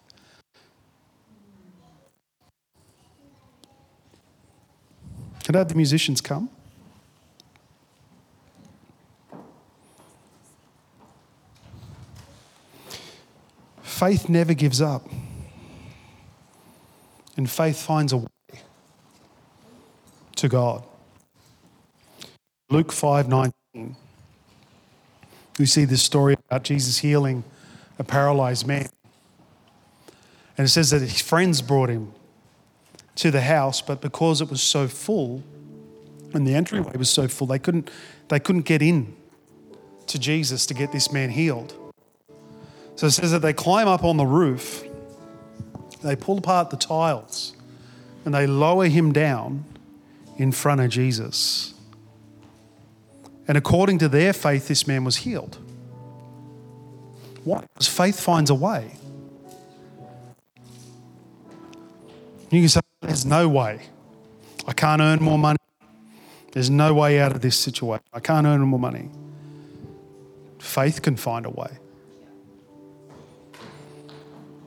Can 5.43 5.55
I 5.55 5.59
have 5.59 5.67
the 5.67 5.75
musicians 5.75 6.21
come? 6.21 6.49
Faith 13.81 14.27
never 14.27 14.53
gives 14.53 14.81
up. 14.81 15.07
And 17.37 17.49
faith 17.49 17.81
finds 17.81 18.13
a 18.13 18.17
way 18.17 18.27
to 20.37 20.49
God. 20.49 20.83
Luke 22.69 22.91
5 22.91 23.27
19. 23.27 23.95
We 25.59 25.65
see 25.65 25.85
this 25.85 26.01
story 26.01 26.35
about 26.49 26.63
Jesus 26.63 26.99
healing 26.99 27.43
a 27.99 28.03
paralyzed 28.03 28.65
man. 28.65 28.87
And 30.57 30.65
it 30.65 30.69
says 30.69 30.89
that 30.91 31.01
his 31.01 31.21
friends 31.21 31.61
brought 31.61 31.89
him 31.89 32.13
to 33.15 33.31
the 33.31 33.41
house, 33.41 33.81
but 33.81 34.01
because 34.01 34.41
it 34.41 34.49
was 34.49 34.61
so 34.61 34.87
full 34.87 35.43
and 36.33 36.47
the 36.47 36.55
entryway 36.55 36.95
was 36.97 37.09
so 37.09 37.27
full, 37.27 37.47
they 37.47 37.59
couldn't, 37.59 37.89
they 38.29 38.39
couldn't 38.39 38.63
get 38.63 38.81
in 38.81 39.15
to 40.07 40.19
Jesus 40.19 40.65
to 40.65 40.73
get 40.73 40.91
this 40.91 41.11
man 41.11 41.29
healed. 41.29 41.75
So 42.95 43.07
it 43.07 43.11
says 43.11 43.31
that 43.31 43.41
they 43.41 43.53
climb 43.53 43.87
up 43.87 44.03
on 44.03 44.17
the 44.17 44.25
roof, 44.25 44.83
they 46.01 46.15
pull 46.15 46.37
apart 46.37 46.69
the 46.69 46.77
tiles, 46.77 47.55
and 48.25 48.33
they 48.33 48.47
lower 48.47 48.87
him 48.87 49.11
down 49.11 49.65
in 50.37 50.51
front 50.51 50.81
of 50.81 50.89
Jesus. 50.89 51.72
And 53.47 53.57
according 53.57 53.99
to 53.99 54.07
their 54.07 54.33
faith, 54.33 54.67
this 54.67 54.87
man 54.87 55.03
was 55.03 55.17
healed. 55.17 55.57
Why? 57.43 57.61
Because 57.73 57.87
faith 57.87 58.19
finds 58.19 58.49
a 58.49 58.55
way. 58.55 58.91
You 62.49 62.61
can 62.61 62.69
say, 62.69 62.81
There's 63.01 63.25
no 63.25 63.49
way. 63.49 63.81
I 64.65 64.73
can't 64.73 65.01
earn 65.01 65.21
more 65.21 65.37
money. 65.37 65.57
There's 66.51 66.69
no 66.69 66.93
way 66.93 67.19
out 67.19 67.31
of 67.35 67.41
this 67.41 67.57
situation. 67.57 68.05
I 68.13 68.19
can't 68.19 68.45
earn 68.45 68.61
more 68.61 68.79
money. 68.79 69.09
Faith 70.59 71.01
can 71.01 71.17
find 71.17 71.45
a 71.45 71.49
way. 71.49 71.79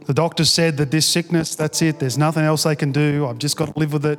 The 0.06 0.14
doctor 0.14 0.44
said 0.44 0.76
that 0.76 0.90
this 0.90 1.06
sickness, 1.06 1.56
that's 1.56 1.80
it, 1.82 1.98
there's 1.98 2.18
nothing 2.18 2.44
else 2.44 2.64
they 2.64 2.76
can 2.76 2.92
do. 2.92 3.26
I've 3.26 3.38
just 3.38 3.56
got 3.56 3.72
to 3.72 3.78
live 3.78 3.92
with 3.92 4.04
it. 4.04 4.18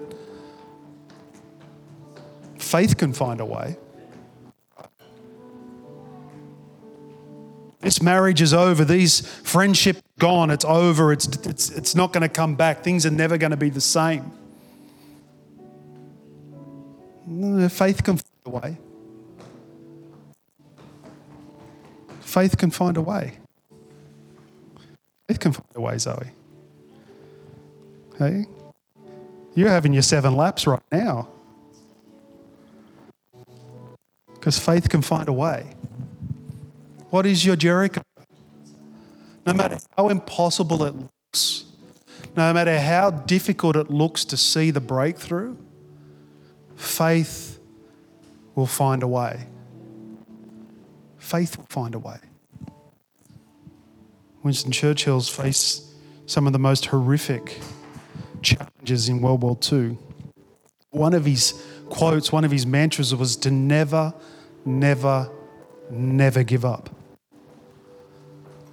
Faith 2.58 2.98
can 2.98 3.13
find 3.13 3.39
a 3.39 3.46
way. 3.46 3.78
This 7.88 8.02
marriage 8.02 8.41
is 8.41 8.54
over. 8.54 8.84
These 8.84 9.21
friendship 9.21 10.00
gone. 10.19 10.52
It's 10.52 10.65
over. 10.65 11.13
It's, 11.13 11.26
it's, 11.45 11.69
it's 11.69 11.95
not 11.95 12.12
going 12.12 12.23
to 12.23 12.28
come 12.28 12.56
back. 12.56 12.84
Things 12.84 13.06
are 13.06 13.12
never 13.12 13.38
going 13.38 13.52
to 13.52 13.56
be 13.56 13.69
the 13.69 13.80
same. 13.80 14.30
Faith 17.69 18.04
can 18.04 18.17
find 18.17 18.45
a 18.45 18.50
way. 18.50 18.78
Faith 22.19 22.58
can 22.58 22.71
find 22.71 22.97
a 22.97 23.02
way. 23.02 23.38
Faith 25.30 25.39
can 25.39 25.54
find 25.54 25.69
a 25.73 25.80
way, 25.80 25.97
Zoe. 25.97 26.32
Hey? 28.19 28.47
You're 29.56 29.69
having 29.69 29.93
your 29.93 30.04
seven 30.04 30.36
laps 30.36 30.67
right 30.67 30.84
now. 30.91 31.30
Because 34.34 34.60
faith 34.60 34.89
can 34.89 35.02
find 35.02 35.30
a 35.30 35.34
way. 35.34 35.67
What 37.10 37.26
is 37.26 37.46
your 37.46 37.56
Jericho? 37.56 38.02
No 39.46 39.54
matter 39.54 39.78
how 39.96 40.10
impossible 40.10 40.84
it 40.84 40.93
looks, 40.93 41.65
no 42.36 42.54
matter 42.54 42.80
how 42.80 43.12
difficult 43.12 43.78
it 43.78 43.89
looks 43.89 44.26
to 44.26 44.36
see 44.36 44.72
the 44.72 44.82
breakthrough, 44.82 45.56
faith 46.76 47.60
will 48.56 48.67
find 48.67 49.04
a 49.04 49.08
way. 49.08 49.48
Faith 51.17 51.58
will 51.58 51.67
find 51.70 51.96
a 51.96 52.00
way. 52.00 52.17
Winston 54.43 54.72
Churchill's 54.72 55.30
faced 55.30 55.86
some 56.26 56.46
of 56.46 56.54
the 56.54 56.60
most 56.60 56.88
horrific 56.88 57.60
challenges 58.41 59.08
in 59.08 59.22
World 59.22 59.43
War 59.43 59.58
II. 59.72 59.98
One 60.89 61.13
of 61.13 61.26
his 61.26 61.54
quotes, 61.89 62.34
one 62.34 62.43
of 62.43 62.52
his 62.52 62.65
mantras 62.65 63.15
was 63.15 63.38
to 63.38 63.52
never, 63.52 64.13
never, 64.65 65.30
never 65.89 66.43
give 66.43 66.65
up. 66.65 66.97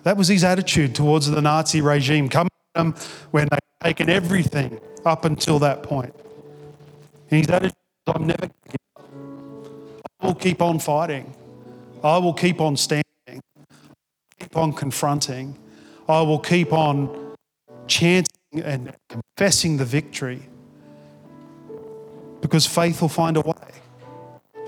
That 0.05 0.17
was 0.19 0.29
his 0.29 0.45
attitude 0.45 0.95
towards 0.95 1.31
the 1.31 1.41
Nazi 1.41 1.81
regime, 1.81 2.29
coming 2.29 2.51
them 2.75 2.95
when 3.31 3.49
they'd 3.51 3.59
taken 3.83 4.09
everything 4.09 4.81
up 5.05 5.25
until 5.25 5.59
that 5.61 5.83
point. 5.83 6.15
And 7.31 7.41
his 7.41 7.49
attitude 7.51 7.75
was, 8.07 8.17
I'm 8.17 8.27
never. 8.27 8.51
I 10.21 10.27
will 10.27 10.35
keep 10.35 10.63
on 10.63 10.79
fighting. 10.79 11.35
I 12.03 12.19
will 12.19 12.35
keep 12.35 12.61
on 12.61 12.77
standing. 12.77 13.05
I'll 13.29 13.41
keep 14.39 14.57
on 14.57 14.73
confronting. 14.75 15.59
I 16.07 16.21
will 16.21 16.39
keep 16.39 16.73
on 16.73 17.37
chanting 17.87 18.63
and 18.63 18.95
confessing 19.09 19.79
the 19.79 19.87
victory. 19.87 20.43
Because 22.43 22.67
faith 22.67 23.01
will 23.01 23.09
find 23.09 23.39
a 23.39 23.41
way. 23.41 23.55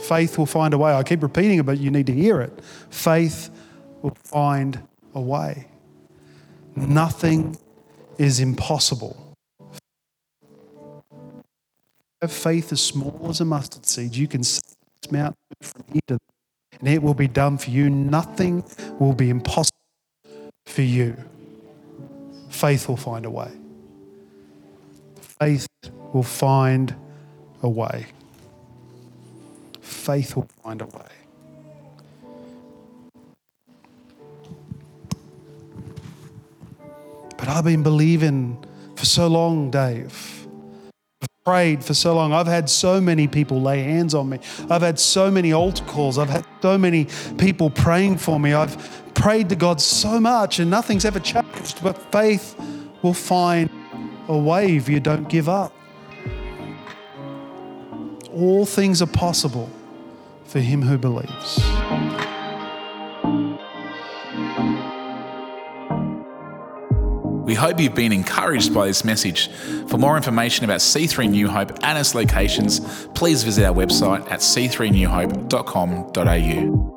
Faith 0.00 0.38
will 0.38 0.46
find 0.46 0.72
a 0.72 0.78
way. 0.78 0.94
I 0.94 1.02
keep 1.02 1.22
repeating 1.22 1.58
it, 1.58 1.66
but 1.66 1.78
you 1.78 1.90
need 1.90 2.06
to 2.06 2.14
hear 2.14 2.40
it. 2.40 2.58
Faith 2.88 3.50
will 4.00 4.16
find 4.24 4.82
a 5.16 5.20
way. 5.20 5.66
Nothing 6.76 7.56
is 8.18 8.38
impossible. 8.38 9.16
Have 12.20 12.32
faith 12.32 12.70
as 12.70 12.80
small 12.80 13.26
as 13.28 13.40
a 13.40 13.44
mustard 13.44 13.86
seed. 13.86 14.14
You 14.14 14.28
can 14.28 14.44
see 14.44 14.60
this 15.02 15.10
mountain 15.10 15.36
from 15.62 15.84
here 15.90 16.00
to 16.08 16.18
there, 16.18 16.78
and 16.78 16.88
it 16.88 17.02
will 17.02 17.14
be 17.14 17.28
done 17.28 17.56
for 17.56 17.70
you. 17.70 17.88
Nothing 17.88 18.62
will 18.98 19.14
be 19.14 19.30
impossible 19.30 19.72
for 20.66 20.82
you. 20.82 21.16
Faith 22.50 22.88
will 22.88 22.96
find 22.96 23.24
a 23.24 23.30
way. 23.30 23.50
Faith 25.40 25.66
will 26.12 26.22
find 26.22 26.94
a 27.62 27.68
way. 27.68 28.06
Faith 29.80 30.36
will 30.36 30.48
find 30.62 30.82
a 30.82 30.86
way. 30.86 31.15
But 37.36 37.48
I've 37.48 37.64
been 37.64 37.82
believing 37.82 38.64
for 38.96 39.04
so 39.04 39.26
long, 39.26 39.70
Dave. 39.70 40.46
I've 41.22 41.44
prayed 41.44 41.84
for 41.84 41.94
so 41.94 42.14
long. 42.14 42.32
I've 42.32 42.46
had 42.46 42.68
so 42.70 43.00
many 43.00 43.28
people 43.28 43.60
lay 43.60 43.82
hands 43.82 44.14
on 44.14 44.28
me. 44.28 44.38
I've 44.70 44.82
had 44.82 44.98
so 44.98 45.30
many 45.30 45.52
altar 45.52 45.84
calls. 45.84 46.18
I've 46.18 46.30
had 46.30 46.46
so 46.62 46.78
many 46.78 47.06
people 47.38 47.70
praying 47.70 48.18
for 48.18 48.40
me. 48.40 48.52
I've 48.52 48.76
prayed 49.14 49.48
to 49.50 49.56
God 49.56 49.80
so 49.80 50.20
much 50.20 50.58
and 50.58 50.70
nothing's 50.70 51.04
ever 51.04 51.20
changed. 51.20 51.82
But 51.82 51.96
faith 52.12 52.54
will 53.02 53.14
find 53.14 53.70
a 54.28 54.36
way 54.36 54.76
if 54.76 54.88
you 54.88 55.00
don't 55.00 55.28
give 55.28 55.48
up. 55.48 55.72
All 58.32 58.66
things 58.66 59.00
are 59.00 59.06
possible 59.06 59.70
for 60.44 60.60
him 60.60 60.82
who 60.82 60.98
believes. 60.98 61.58
We 67.46 67.54
hope 67.54 67.78
you've 67.78 67.94
been 67.94 68.12
encouraged 68.12 68.74
by 68.74 68.88
this 68.88 69.04
message. 69.04 69.48
For 69.88 69.98
more 69.98 70.16
information 70.16 70.64
about 70.64 70.80
C3 70.80 71.30
New 71.30 71.48
Hope 71.48 71.78
and 71.84 71.96
its 71.96 72.12
locations, 72.12 72.80
please 73.14 73.44
visit 73.44 73.64
our 73.64 73.72
website 73.72 74.28
at 74.28 74.40
c3newhope.com.au. 74.40 76.95